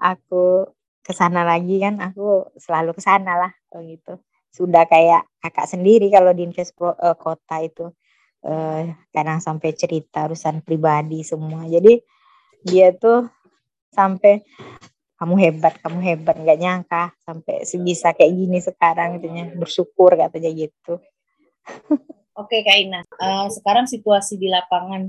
aku 0.00 0.68
ke 1.04 1.12
sana 1.12 1.44
lagi 1.44 1.76
kan 1.80 2.00
aku 2.00 2.48
selalu 2.56 2.96
ke 2.96 3.02
sana 3.04 3.36
lah 3.36 3.52
gitu. 3.84 4.18
Sudah 4.50 4.88
kayak 4.88 5.28
kakak 5.44 5.68
sendiri 5.68 6.08
kalau 6.08 6.32
di 6.32 6.48
uh, 6.48 7.16
kota 7.16 7.56
itu. 7.62 7.92
Uh, 8.44 8.92
kadang 9.08 9.40
sampai 9.40 9.72
cerita 9.72 10.28
urusan 10.28 10.60
pribadi 10.60 11.24
semua. 11.24 11.64
Jadi 11.64 11.96
dia 12.60 12.92
tuh 12.92 13.24
sampai 13.88 14.44
kamu 15.16 15.34
hebat 15.40 15.80
kamu 15.80 15.98
hebat 16.04 16.36
nggak 16.36 16.60
nyangka 16.60 17.04
sampai 17.24 17.64
sebisa 17.64 18.12
kayak 18.12 18.36
gini 18.36 18.60
sekarang 18.60 19.16
katanya. 19.16 19.48
Bersyukur 19.56 20.12
katanya 20.12 20.52
gitu 20.52 21.00
Oke 22.34 22.66
Kak 22.66 22.78
Ina, 22.82 23.00
uh, 23.22 23.46
sekarang 23.46 23.86
situasi 23.86 24.34
di 24.34 24.50
lapangan 24.50 25.06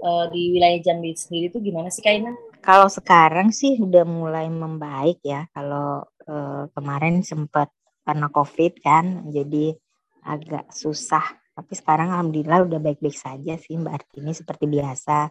uh, 0.00 0.32
di 0.32 0.56
wilayah 0.56 0.80
Jambi 0.80 1.12
sendiri 1.12 1.52
itu 1.52 1.60
gimana 1.60 1.92
sih 1.92 2.00
Kak 2.00 2.14
Ina? 2.16 2.32
Kalau 2.64 2.88
sekarang 2.88 3.52
sih 3.52 3.76
udah 3.76 4.08
mulai 4.08 4.48
membaik 4.48 5.20
ya. 5.20 5.44
Kalau 5.52 6.08
uh, 6.24 6.64
kemarin 6.72 7.20
sempat 7.20 7.68
karena 8.08 8.32
COVID 8.32 8.72
kan, 8.80 9.28
jadi 9.28 9.76
agak 10.24 10.72
susah. 10.72 11.24
Tapi 11.52 11.72
sekarang 11.76 12.16
alhamdulillah 12.16 12.64
udah 12.64 12.80
baik-baik 12.80 13.14
saja 13.14 13.60
sih 13.60 13.76
Mbak 13.76 13.92
Artini 13.92 14.32
seperti 14.32 14.64
biasa 14.64 15.28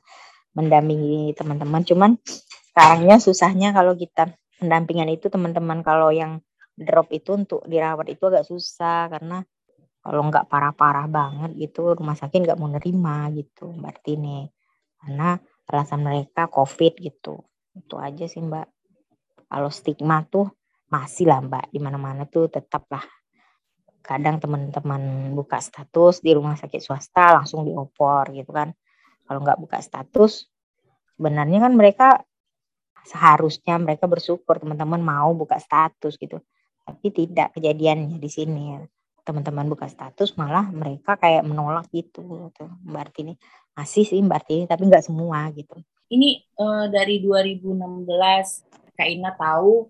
mendampingi 0.54 1.34
teman-teman. 1.34 1.82
Cuman 1.82 2.12
sekarangnya 2.70 3.18
susahnya 3.18 3.74
kalau 3.74 3.98
kita 3.98 4.38
pendampingan 4.62 5.10
itu 5.10 5.34
teman-teman 5.34 5.82
kalau 5.82 6.14
yang 6.14 6.46
drop 6.78 7.10
itu 7.10 7.34
untuk 7.34 7.66
dirawat 7.66 8.06
itu 8.14 8.24
agak 8.30 8.46
susah 8.46 9.10
karena 9.10 9.42
kalau 10.04 10.22
nggak 10.28 10.52
parah-parah 10.52 11.08
banget 11.08 11.52
gitu 11.56 11.96
rumah 11.96 12.20
sakit 12.20 12.44
nggak 12.44 12.60
mau 12.60 12.68
nerima 12.68 13.32
gitu 13.32 13.72
berarti 13.80 14.20
nih 14.20 14.44
karena 15.00 15.40
alasan 15.72 16.04
mereka 16.04 16.52
covid 16.52 17.00
gitu. 17.00 17.40
Itu 17.74 17.96
aja 17.98 18.28
sih 18.28 18.44
mbak. 18.44 18.68
Kalau 19.48 19.70
stigma 19.72 20.24
tuh 20.28 20.52
masih 20.92 21.32
lah 21.32 21.40
mbak. 21.40 21.72
Di 21.72 21.80
mana-mana 21.80 22.28
tuh 22.28 22.52
tetap 22.52 22.88
lah 22.92 23.04
kadang 24.04 24.36
teman-teman 24.36 25.32
buka 25.32 25.64
status 25.64 26.20
di 26.20 26.36
rumah 26.36 26.60
sakit 26.60 26.84
swasta 26.84 27.40
langsung 27.40 27.64
diopor 27.64 28.36
gitu 28.36 28.52
kan. 28.52 28.76
Kalau 29.24 29.40
nggak 29.40 29.60
buka 29.60 29.80
status 29.80 30.52
sebenarnya 31.16 31.64
kan 31.64 31.74
mereka 31.74 32.08
seharusnya 33.08 33.80
mereka 33.80 34.08
bersyukur 34.08 34.60
teman-teman 34.60 35.00
mau 35.00 35.32
buka 35.32 35.60
status 35.60 36.20
gitu. 36.20 36.44
Tapi 36.84 37.08
tidak 37.16 37.56
kejadiannya 37.56 38.20
di 38.20 38.30
sini 38.32 38.76
teman-teman 39.24 39.72
buka 39.72 39.88
status 39.88 40.36
malah 40.36 40.68
mereka 40.68 41.16
kayak 41.16 41.48
menolak 41.48 41.88
gitu 41.96 42.52
gitu. 42.52 42.68
Mbak 42.84 43.02
Artini 43.10 43.34
masih 43.74 44.04
sih 44.04 44.20
Mbak 44.20 44.38
Artini 44.44 44.64
tapi 44.68 44.84
nggak 44.88 45.08
semua 45.08 45.48
gitu. 45.56 45.80
Ini 46.12 46.44
uh, 46.60 46.86
dari 46.92 47.24
2016 47.24 48.06
Kak 48.94 49.10
Ina 49.10 49.34
tahu 49.34 49.90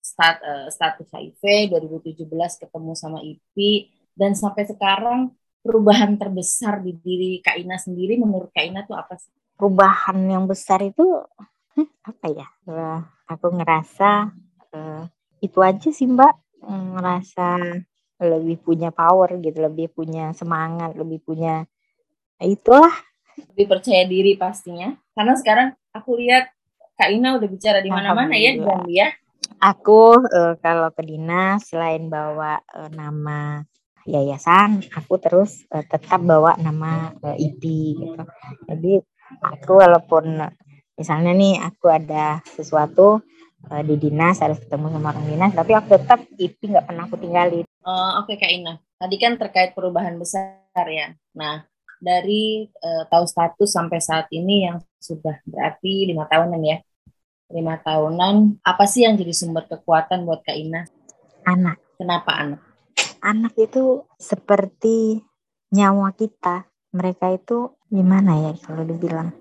stat, 0.00 0.40
uh, 0.40 0.68
status 0.72 1.10
HIV 1.12 1.74
2017 1.74 2.24
ketemu 2.64 2.92
sama 2.96 3.20
IP 3.20 3.88
dan 4.16 4.32
sampai 4.32 4.64
sekarang 4.64 5.34
perubahan 5.60 6.16
terbesar 6.16 6.80
di 6.80 6.96
diri 6.96 7.44
Kak 7.44 7.58
Ina 7.60 7.76
sendiri 7.76 8.16
menurut 8.16 8.48
Kak 8.54 8.64
Ina 8.64 8.86
tuh 8.88 8.96
apa 8.96 9.18
sih? 9.18 9.34
Perubahan 9.58 10.16
yang 10.30 10.46
besar 10.46 10.80
itu 10.86 11.04
hmm, 11.74 11.88
apa 12.06 12.26
ya? 12.30 12.46
Uh, 12.64 13.02
aku 13.26 13.52
ngerasa 13.52 14.32
uh, 14.72 15.04
itu 15.42 15.58
aja 15.60 15.90
sih 15.90 16.08
Mbak. 16.08 16.34
Ngerasa 16.64 17.46
lebih 18.18 18.58
punya 18.62 18.90
power 18.90 19.38
gitu, 19.38 19.58
lebih 19.62 19.90
punya 19.94 20.34
semangat, 20.34 20.94
lebih 20.98 21.22
punya 21.22 21.66
ya 22.38 22.46
itulah. 22.46 22.94
Lebih 23.54 23.66
percaya 23.70 24.02
diri 24.06 24.34
pastinya. 24.34 24.94
Karena 25.14 25.34
sekarang 25.38 25.68
aku 25.94 26.18
lihat 26.18 26.50
Kak 26.98 27.10
Ina 27.14 27.38
udah 27.38 27.48
bicara 27.48 27.78
di 27.78 27.90
mana-mana 27.90 28.34
ya 28.34 28.58
di 28.58 28.62
Jambi 28.62 28.94
ya 28.98 29.08
aku 29.58 30.22
uh, 30.22 30.54
kalau 30.62 30.92
ke 30.94 31.02
dinas 31.02 31.66
selain 31.72 32.06
bawa 32.06 32.62
uh, 32.74 32.90
nama 32.94 33.62
yayasan 34.08 34.86
aku 34.94 35.20
terus 35.20 35.66
uh, 35.74 35.84
tetap 35.84 36.22
bawa 36.22 36.56
nama 36.56 37.12
uh, 37.20 37.36
IP 37.36 37.62
gitu. 37.98 38.22
Jadi 38.70 38.92
aku 39.44 39.72
walaupun 39.82 40.40
misalnya 40.96 41.32
nih 41.36 41.60
aku 41.60 41.86
ada 41.92 42.40
sesuatu 42.46 43.20
uh, 43.68 43.82
di 43.84 43.94
dinas 44.00 44.40
harus 44.40 44.58
ketemu 44.62 44.96
sama 44.96 45.12
orang 45.12 45.26
dinas 45.28 45.52
tapi 45.52 45.72
aku 45.76 45.88
tetap 45.98 46.20
IP 46.38 46.58
nggak 46.72 46.86
pernah 46.88 47.04
aku 47.06 47.16
tinggalin 47.20 47.66
uh, 47.88 48.20
oke 48.20 48.28
okay, 48.28 48.36
kak 48.36 48.52
Ina 48.52 48.76
tadi 49.00 49.16
kan 49.16 49.40
terkait 49.40 49.72
perubahan 49.72 50.20
besar 50.20 50.84
ya 50.84 51.16
nah 51.32 51.64
dari 51.98 52.68
uh, 52.84 53.08
tahu 53.08 53.24
status 53.24 53.72
sampai 53.72 53.98
saat 53.98 54.28
ini 54.30 54.68
yang 54.68 54.78
sudah 55.00 55.40
berarti 55.48 56.06
lima 56.06 56.28
tahunan 56.28 56.62
ya 56.62 56.78
lima 57.48 57.80
tahunan, 57.80 58.60
apa 58.60 58.84
sih 58.84 59.08
yang 59.08 59.16
jadi 59.16 59.32
sumber 59.32 59.64
kekuatan 59.64 60.28
buat 60.28 60.44
Kak 60.44 60.56
Ina? 60.56 60.84
Anak. 61.48 61.80
Kenapa 61.96 62.36
anak? 62.36 62.60
Anak 63.24 63.56
itu 63.58 64.04
seperti 64.20 65.18
nyawa 65.72 66.12
kita. 66.14 66.68
Mereka 66.94 67.26
itu 67.34 67.74
gimana 67.88 68.36
ya 68.38 68.52
kalau 68.62 68.84
dibilang? 68.84 69.32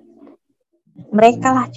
Mereka 0.97 1.53
lah 1.53 1.69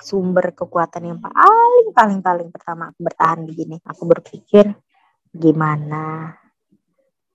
sumber 0.00 0.56
kekuatan 0.56 1.04
yang 1.04 1.20
paling 1.20 1.92
paling 1.92 2.20
paling 2.24 2.48
pertama 2.48 2.88
aku 2.88 3.04
bertahan 3.04 3.44
begini. 3.44 3.76
Aku 3.84 4.08
berpikir 4.08 4.72
gimana 5.32 6.36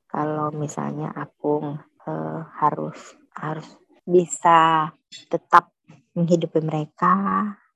kalau 0.07 0.53
misalnya 0.53 1.12
aku 1.17 1.75
uh, 2.05 2.41
harus 2.62 3.17
harus 3.33 3.67
bisa 4.05 4.89
tetap 5.27 5.73
menghidupi 6.13 6.62
mereka 6.63 7.13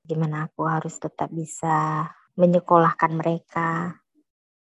gimana 0.02 0.50
aku 0.50 0.66
harus 0.66 0.98
tetap 0.98 1.30
bisa 1.30 2.06
menyekolahkan 2.34 3.12
mereka 3.14 4.02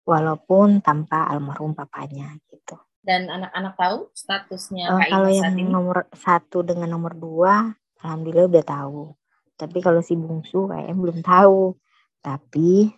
walaupun 0.05 0.83
tanpa 0.83 1.25
almarhum 1.29 1.73
papanya 1.73 2.35
gitu. 2.51 2.77
Dan 3.01 3.33
anak-anak 3.33 3.73
tahu 3.73 3.97
statusnya 4.13 4.93
uh, 4.93 5.01
kalau 5.09 5.29
yang 5.33 5.57
ini? 5.57 5.65
nomor 5.65 6.05
satu 6.13 6.61
dengan 6.61 6.93
nomor 6.93 7.17
dua, 7.17 7.73
alhamdulillah 8.05 8.49
udah 8.51 8.65
tahu. 8.65 9.03
Tapi 9.57 9.77
kalau 9.81 10.05
si 10.05 10.13
bungsu 10.13 10.69
kayaknya 10.69 10.95
belum 10.97 11.19
tahu. 11.25 11.73
Tapi 12.21 12.93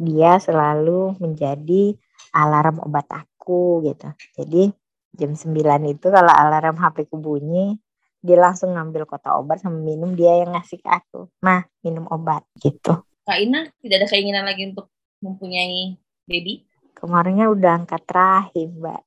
dia 0.00 0.40
selalu 0.40 1.20
menjadi 1.20 1.92
alarm 2.32 2.80
obat 2.82 3.06
aku 3.12 3.84
gitu. 3.86 4.08
Jadi 4.36 4.72
jam 5.12 5.36
9 5.36 5.92
itu 5.92 6.06
kalau 6.08 6.32
alarm 6.32 6.76
HP 6.80 7.12
ku 7.12 7.20
bunyi, 7.20 7.76
dia 8.24 8.40
langsung 8.40 8.72
ngambil 8.72 9.04
kotak 9.04 9.36
obat 9.36 9.60
sama 9.60 9.78
minum 9.78 10.16
dia 10.16 10.42
yang 10.42 10.56
ngasih 10.56 10.80
ke 10.80 10.88
aku. 10.88 11.28
Mah 11.44 11.68
minum 11.84 12.08
obat 12.08 12.44
gitu. 12.58 13.04
Kak 13.22 13.38
Ina 13.38 13.70
tidak 13.78 14.02
ada 14.02 14.08
keinginan 14.10 14.44
lagi 14.48 14.72
untuk 14.72 14.90
mempunyai 15.22 15.94
baby? 16.26 16.66
Kemarinnya 16.96 17.52
udah 17.52 17.84
angkat 17.84 18.02
rahim 18.10 18.82
mbak. 18.82 19.02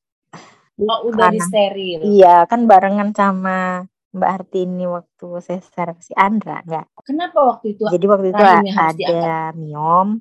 Oh 0.76 1.08
udah 1.08 1.32
di 1.32 1.40
steril 1.40 2.04
iya 2.04 2.44
kan 2.44 2.68
barengan 2.68 3.16
sama 3.16 3.88
Mbak 4.12 4.32
Hartini 4.32 4.84
waktu 4.84 5.28
sesar 5.40 5.96
si 6.04 6.12
Andra 6.20 6.60
enggak 6.68 6.92
kenapa 7.08 7.56
waktu 7.56 7.80
itu 7.80 7.88
jadi 7.88 8.06
waktu 8.12 8.36
itu 8.36 8.44
ada 8.44 9.56
miom. 9.56 10.20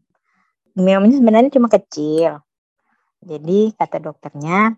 Miomnya 0.75 1.15
sebenarnya 1.15 1.51
cuma 1.55 1.71
kecil 1.71 2.43
jadi 3.25 3.73
kata 3.75 3.99
dokternya 4.05 4.77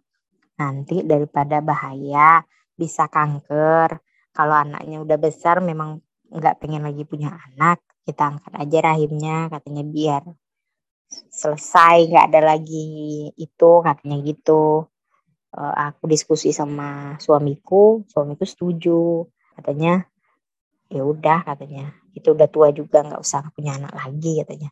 nanti 0.56 1.04
daripada 1.04 1.60
bahaya 1.60 2.42
bisa 2.76 3.08
kanker. 3.08 4.00
Kalau 4.32 4.54
anaknya 4.56 5.00
udah 5.00 5.18
besar 5.20 5.64
memang 5.64 6.00
nggak 6.28 6.58
pengen 6.60 6.84
lagi 6.84 7.06
punya 7.08 7.32
anak 7.32 7.80
kita 8.06 8.22
angkat 8.34 8.52
aja 8.54 8.78
rahimnya 8.92 9.50
katanya 9.50 9.82
biar 9.82 10.22
selesai 11.10 12.10
nggak 12.10 12.26
ada 12.30 12.40
lagi 12.54 13.30
itu 13.34 13.70
katanya 13.82 14.16
gitu. 14.22 14.86
Uh, 15.56 15.74
aku 15.88 16.04
diskusi 16.10 16.52
sama 16.52 17.16
suamiku 17.18 18.04
suamiku 18.06 18.44
setuju. 18.44 19.24
Katanya 19.56 20.04
ya 20.92 21.02
udah 21.02 21.42
katanya. 21.42 21.90
Itu 22.12 22.36
udah 22.36 22.48
tua 22.48 22.70
juga 22.70 23.02
nggak 23.02 23.20
usah 23.20 23.50
punya 23.56 23.74
anak 23.74 23.92
lagi 23.96 24.44
katanya. 24.44 24.70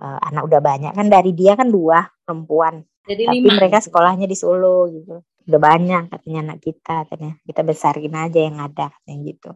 Uh, 0.00 0.16
anak 0.24 0.48
udah 0.48 0.60
banyak 0.64 0.92
kan 0.96 1.06
dari 1.12 1.36
dia 1.36 1.52
kan 1.60 1.68
dua 1.68 2.08
perempuan 2.24 2.80
Jadi 3.08 3.22
tapi 3.26 3.38
lima. 3.40 3.56
mereka 3.56 3.78
sekolahnya 3.80 4.26
di 4.28 4.36
Solo 4.36 4.88
gitu. 4.92 5.24
Udah 5.48 5.60
banyak 5.60 6.12
katanya 6.12 6.38
anak 6.50 6.58
kita 6.60 7.08
katanya. 7.08 7.36
Kita 7.42 7.60
besarin 7.64 8.14
aja 8.14 8.40
yang 8.40 8.58
ada 8.60 8.92
katanya 8.92 9.18
gitu. 9.24 9.50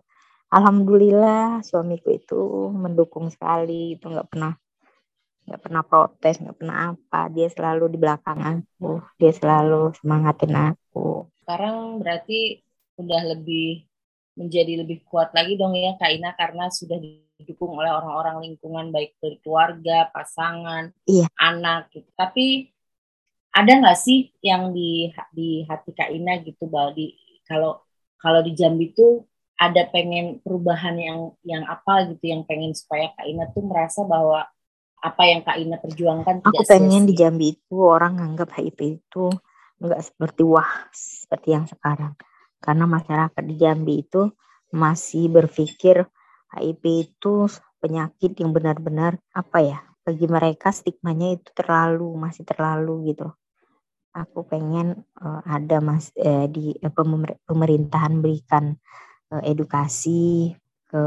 Alhamdulillah 0.54 1.66
suamiku 1.66 2.14
itu 2.14 2.40
mendukung 2.70 3.26
sekali 3.28 3.98
itu 3.98 4.06
nggak 4.06 4.28
pernah 4.30 4.54
nggak 5.44 5.60
pernah 5.60 5.82
protes 5.84 6.40
nggak 6.40 6.56
pernah 6.56 6.76
apa. 6.96 7.20
Dia 7.28 7.48
selalu 7.52 7.84
di 7.92 7.98
belakang 8.00 8.40
aku. 8.40 9.02
Dia 9.20 9.32
selalu 9.34 9.92
semangatin 10.00 10.54
aku. 10.54 11.28
Sekarang 11.44 12.00
berarti 12.00 12.64
udah 12.96 13.22
lebih 13.36 13.84
menjadi 14.34 14.82
lebih 14.82 15.06
kuat 15.06 15.30
lagi 15.30 15.54
dong 15.54 15.78
ya 15.78 15.94
Kak 15.94 16.10
Ina 16.10 16.34
karena 16.34 16.66
sudah 16.66 16.98
didukung 16.98 17.78
oleh 17.78 17.90
orang-orang 17.90 18.50
lingkungan 18.50 18.90
baik 18.90 19.14
dari 19.22 19.38
keluarga, 19.38 20.10
pasangan, 20.10 20.90
iya. 21.06 21.30
anak 21.38 21.90
gitu. 21.94 22.06
Tapi 22.18 22.73
ada 23.54 23.72
nggak 23.78 23.98
sih 23.98 24.34
yang 24.42 24.74
di 24.74 25.14
di 25.30 25.62
hati 25.70 25.94
Kak 25.94 26.10
Ina 26.10 26.42
gitu 26.42 26.66
bahwa 26.66 26.90
di 26.98 27.14
kalau 27.46 27.78
kalau 28.18 28.42
di 28.42 28.50
Jambi 28.58 28.90
tuh 28.90 29.22
ada 29.54 29.86
pengen 29.94 30.42
perubahan 30.42 30.98
yang 30.98 31.18
yang 31.46 31.62
apa 31.70 32.10
gitu 32.10 32.34
yang 32.34 32.42
pengen 32.42 32.74
supaya 32.74 33.14
Kak 33.14 33.30
Ina 33.30 33.46
tuh 33.54 33.62
merasa 33.62 34.02
bahwa 34.02 34.42
apa 34.98 35.22
yang 35.22 35.46
Kak 35.46 35.58
Ina 35.62 35.78
perjuangkan 35.78 36.42
Aku 36.50 36.66
pengen 36.66 37.06
di 37.06 37.14
Jambi 37.14 37.54
itu 37.54 37.78
orang 37.78 38.18
nganggap 38.18 38.58
HIV 38.58 38.80
itu 38.98 39.30
nggak 39.78 40.02
seperti 40.02 40.42
wah 40.42 40.90
seperti 40.90 41.54
yang 41.54 41.70
sekarang. 41.70 42.18
Karena 42.58 42.90
masyarakat 42.90 43.42
di 43.46 43.54
Jambi 43.54 44.02
itu 44.02 44.34
masih 44.74 45.30
berpikir 45.30 46.02
HIV 46.50 46.82
itu 46.82 47.46
penyakit 47.78 48.34
yang 48.42 48.50
benar-benar 48.50 49.22
apa 49.30 49.58
ya 49.62 49.78
bagi 50.02 50.26
mereka 50.26 50.74
stigmanya 50.74 51.38
itu 51.38 51.54
terlalu 51.54 52.10
masih 52.18 52.42
terlalu 52.42 53.14
gitu 53.14 53.30
aku 54.14 54.46
pengen 54.46 55.02
uh, 55.18 55.42
ada 55.42 55.82
mas 55.82 56.14
uh, 56.22 56.46
di 56.46 56.72
uh, 56.78 56.92
pemerintahan 57.44 58.22
berikan 58.22 58.78
uh, 59.34 59.42
edukasi 59.42 60.54
ke 60.86 61.02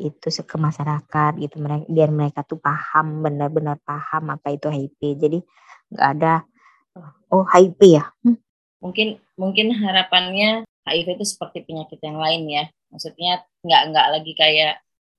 itu 0.00 0.32
ke 0.32 0.56
masyarakat 0.56 1.32
gitu 1.36 1.60
mereka 1.60 1.84
biar 1.92 2.08
mereka 2.08 2.40
tuh 2.40 2.56
paham 2.56 3.20
benar-benar 3.20 3.76
paham 3.84 4.32
apa 4.32 4.48
itu 4.56 4.72
HIV 4.72 5.00
jadi 5.20 5.38
nggak 5.92 6.08
ada 6.16 6.34
oh 7.30 7.44
HIV 7.44 7.80
ya? 8.00 8.04
Hmm. 8.24 8.38
mungkin 8.80 9.18
mungkin 9.36 9.72
harapannya 9.76 10.64
HIV 10.86 11.18
itu 11.18 11.26
seperti 11.26 11.66
penyakit 11.66 11.98
yang 12.00 12.18
lain 12.22 12.42
ya. 12.46 12.64
Maksudnya 12.94 13.42
nggak 13.66 13.82
nggak 13.92 14.06
lagi 14.14 14.32
kayak 14.38 14.74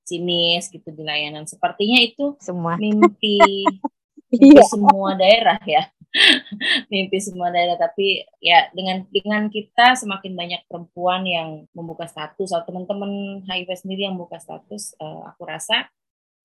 sinis 0.08 0.72
gitu 0.72 0.88
di 0.96 1.04
layanan. 1.04 1.44
Sepertinya 1.44 2.00
itu 2.00 2.40
semua. 2.40 2.80
mimpi 2.80 3.38
mimpi 4.32 4.48
iya. 4.56 4.64
semua 4.68 5.16
daerah 5.20 5.60
ya 5.68 5.88
mimpi 6.92 7.20
semua 7.20 7.52
daerah 7.52 7.76
tapi 7.76 8.24
ya 8.40 8.72
dengan 8.74 9.06
dengan 9.12 9.52
kita 9.52 10.00
semakin 10.00 10.34
banyak 10.34 10.62
perempuan 10.66 11.28
yang 11.28 11.50
membuka 11.76 12.08
status 12.08 12.50
atau 12.52 12.64
teman-teman 12.72 13.44
HIV 13.46 13.70
sendiri 13.76 14.08
yang 14.08 14.16
membuka 14.16 14.40
status 14.40 14.96
uh, 14.98 15.30
aku 15.30 15.46
rasa 15.46 15.88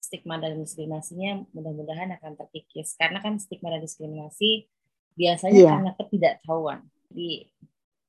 stigma 0.03 0.37
dan 0.37 0.59
diskriminasinya 0.59 1.47
mudah-mudahan 1.55 2.11
akan 2.19 2.37
terkikis 2.37 2.99
karena 2.99 3.23
kan 3.23 3.39
stigma 3.39 3.71
dan 3.73 3.81
diskriminasi 3.81 4.67
biasanya 5.15 5.57
yeah. 5.57 5.71
karena 5.79 5.91
ketidaktahuan 5.97 6.79
di 7.09 7.47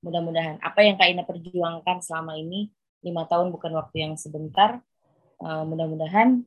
mudah-mudahan 0.03 0.59
apa 0.59 0.79
yang 0.83 0.99
Kak 0.99 1.07
Ina 1.07 1.23
perjuangkan 1.23 2.03
selama 2.03 2.35
ini 2.35 2.73
lima 3.03 3.23
tahun 3.27 3.51
bukan 3.55 3.71
waktu 3.77 4.03
yang 4.03 4.13
sebentar 4.19 4.83
uh, 5.39 5.63
mudah-mudahan 5.63 6.43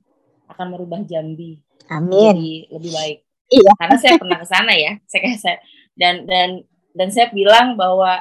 akan 0.47 0.67
merubah 0.73 1.01
Jambi 1.05 1.61
Amin. 1.89 2.13
jadi 2.13 2.53
lebih 2.77 2.93
baik 2.93 3.19
Iya. 3.47 3.73
Karena 3.79 3.97
saya 3.99 4.15
pernah 4.19 4.39
ke 4.43 4.47
sana 4.47 4.73
ya. 4.75 4.93
Saya, 5.07 5.29
saya 5.39 5.59
dan 5.97 6.27
dan 6.27 6.49
dan 6.93 7.09
saya 7.13 7.31
bilang 7.31 7.79
bahwa 7.79 8.21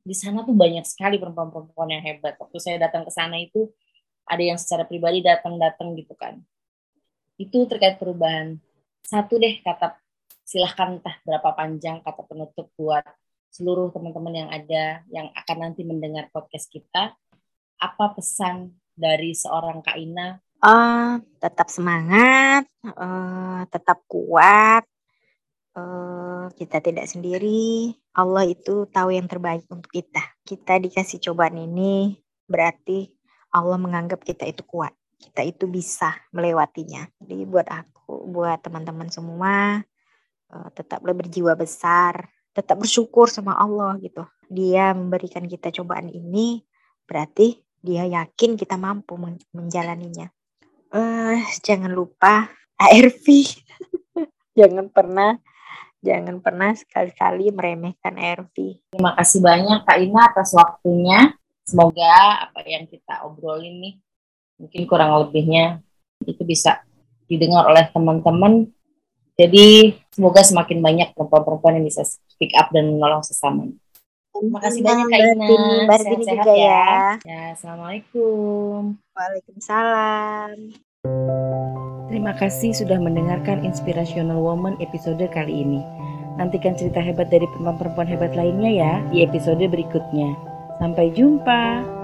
di 0.00 0.16
sana 0.16 0.42
tuh 0.42 0.56
banyak 0.56 0.84
sekali 0.88 1.20
perempuan-perempuan 1.20 1.88
yang 1.92 2.02
hebat. 2.04 2.36
Waktu 2.40 2.58
saya 2.60 2.76
datang 2.80 3.04
ke 3.04 3.12
sana 3.12 3.36
itu 3.36 3.68
ada 4.24 4.42
yang 4.42 4.56
secara 4.56 4.86
pribadi 4.86 5.20
datang-datang 5.24 5.96
gitu 5.98 6.14
kan. 6.16 6.40
Itu 7.36 7.64
terkait 7.66 7.96
perubahan. 7.96 8.60
Satu 9.04 9.40
deh 9.40 9.60
kata 9.64 9.96
silahkan 10.44 10.98
entah 10.98 11.16
berapa 11.22 11.50
panjang 11.54 12.02
kata 12.02 12.26
penutup 12.26 12.70
buat 12.74 13.06
seluruh 13.50 13.90
teman-teman 13.90 14.46
yang 14.46 14.50
ada 14.50 15.02
yang 15.10 15.28
akan 15.34 15.56
nanti 15.70 15.82
mendengar 15.82 16.30
podcast 16.30 16.70
kita. 16.70 17.14
Apa 17.80 18.12
pesan 18.12 18.76
dari 18.92 19.32
seorang 19.32 19.80
Kak 19.80 19.96
Ina 19.96 20.36
uh, 20.60 21.20
tetap 21.40 21.68
semangat, 21.72 22.68
uh, 22.84 23.64
tetap 23.72 24.04
kuat. 24.06 24.84
Uh, 25.70 26.50
kita 26.58 26.82
tidak 26.82 27.06
sendiri. 27.06 27.94
Allah 28.12 28.44
itu 28.44 28.90
tahu 28.90 29.14
yang 29.14 29.30
terbaik 29.30 29.64
untuk 29.70 29.88
kita. 29.88 30.20
Kita 30.42 30.76
dikasih 30.76 31.22
cobaan 31.30 31.56
ini 31.56 32.18
berarti 32.50 33.06
Allah 33.54 33.78
menganggap 33.78 34.26
kita 34.26 34.50
itu 34.50 34.66
kuat. 34.66 34.90
Kita 35.20 35.46
itu 35.46 35.70
bisa 35.70 36.16
melewatinya. 36.34 37.06
Jadi 37.22 37.44
buat 37.46 37.68
aku, 37.70 38.26
buat 38.28 38.58
teman-teman 38.60 39.08
semua, 39.12 39.78
uh, 40.50 40.68
tetaplah 40.74 41.14
berjiwa 41.14 41.54
besar, 41.54 42.28
tetap 42.50 42.82
bersyukur 42.82 43.30
sama 43.30 43.54
Allah 43.54 43.94
gitu. 44.02 44.26
Dia 44.50 44.90
memberikan 44.90 45.46
kita 45.46 45.70
cobaan 45.70 46.10
ini, 46.10 46.66
berarti 47.06 47.62
dia 47.78 48.04
yakin 48.10 48.58
kita 48.58 48.74
mampu 48.74 49.14
menjalaninya. 49.54 50.28
Uh, 50.90 51.38
jangan 51.62 51.94
lupa 51.94 52.50
ARV. 52.74 53.26
jangan 54.58 54.90
pernah 54.90 55.38
jangan 56.02 56.42
pernah 56.42 56.74
sekali-kali 56.74 57.54
meremehkan 57.54 58.18
ARV. 58.18 58.82
Terima 58.90 59.14
kasih 59.14 59.38
banyak 59.38 59.86
Kak 59.86 59.98
Ina 60.02 60.22
atas 60.34 60.50
waktunya. 60.50 61.30
Semoga 61.62 62.42
apa 62.50 62.66
yang 62.66 62.90
kita 62.90 63.22
obrolin 63.22 63.78
nih 63.78 63.94
mungkin 64.58 64.82
kurang 64.90 65.14
lebihnya 65.16 65.80
itu 66.26 66.42
bisa 66.42 66.82
didengar 67.30 67.70
oleh 67.70 67.86
teman-teman. 67.94 68.66
Jadi 69.38 69.96
semoga 70.12 70.42
semakin 70.44 70.82
banyak 70.82 71.08
perempuan-perempuan 71.16 71.80
yang 71.80 71.86
bisa 71.86 72.04
speak 72.04 72.52
up 72.58 72.68
dan 72.74 72.92
menolong 72.92 73.24
sesama. 73.24 73.70
Terima 74.30 74.58
kasih 74.62 74.80
banyak 74.86 75.06
Kak 75.10 75.20
Ina. 75.20 75.46
Sehat-sehat 75.98 76.46
ya. 76.46 76.54
ya. 76.54 76.90
Ya, 77.26 77.42
Assalamualaikum. 77.58 78.94
Waalaikumsalam. 79.12 80.54
Terima 82.10 82.32
kasih 82.34 82.74
sudah 82.74 82.98
mendengarkan 82.98 83.62
Inspirational 83.62 84.38
Woman 84.38 84.78
episode 84.82 85.22
kali 85.30 85.62
ini. 85.62 85.82
Nantikan 86.38 86.78
cerita 86.78 87.02
hebat 87.02 87.28
dari 87.28 87.46
perempuan-perempuan 87.54 88.08
hebat 88.08 88.32
lainnya 88.38 88.70
ya 88.70 88.92
di 89.10 89.26
episode 89.26 89.62
berikutnya. 89.62 90.34
Sampai 90.78 91.12
jumpa. 91.12 91.99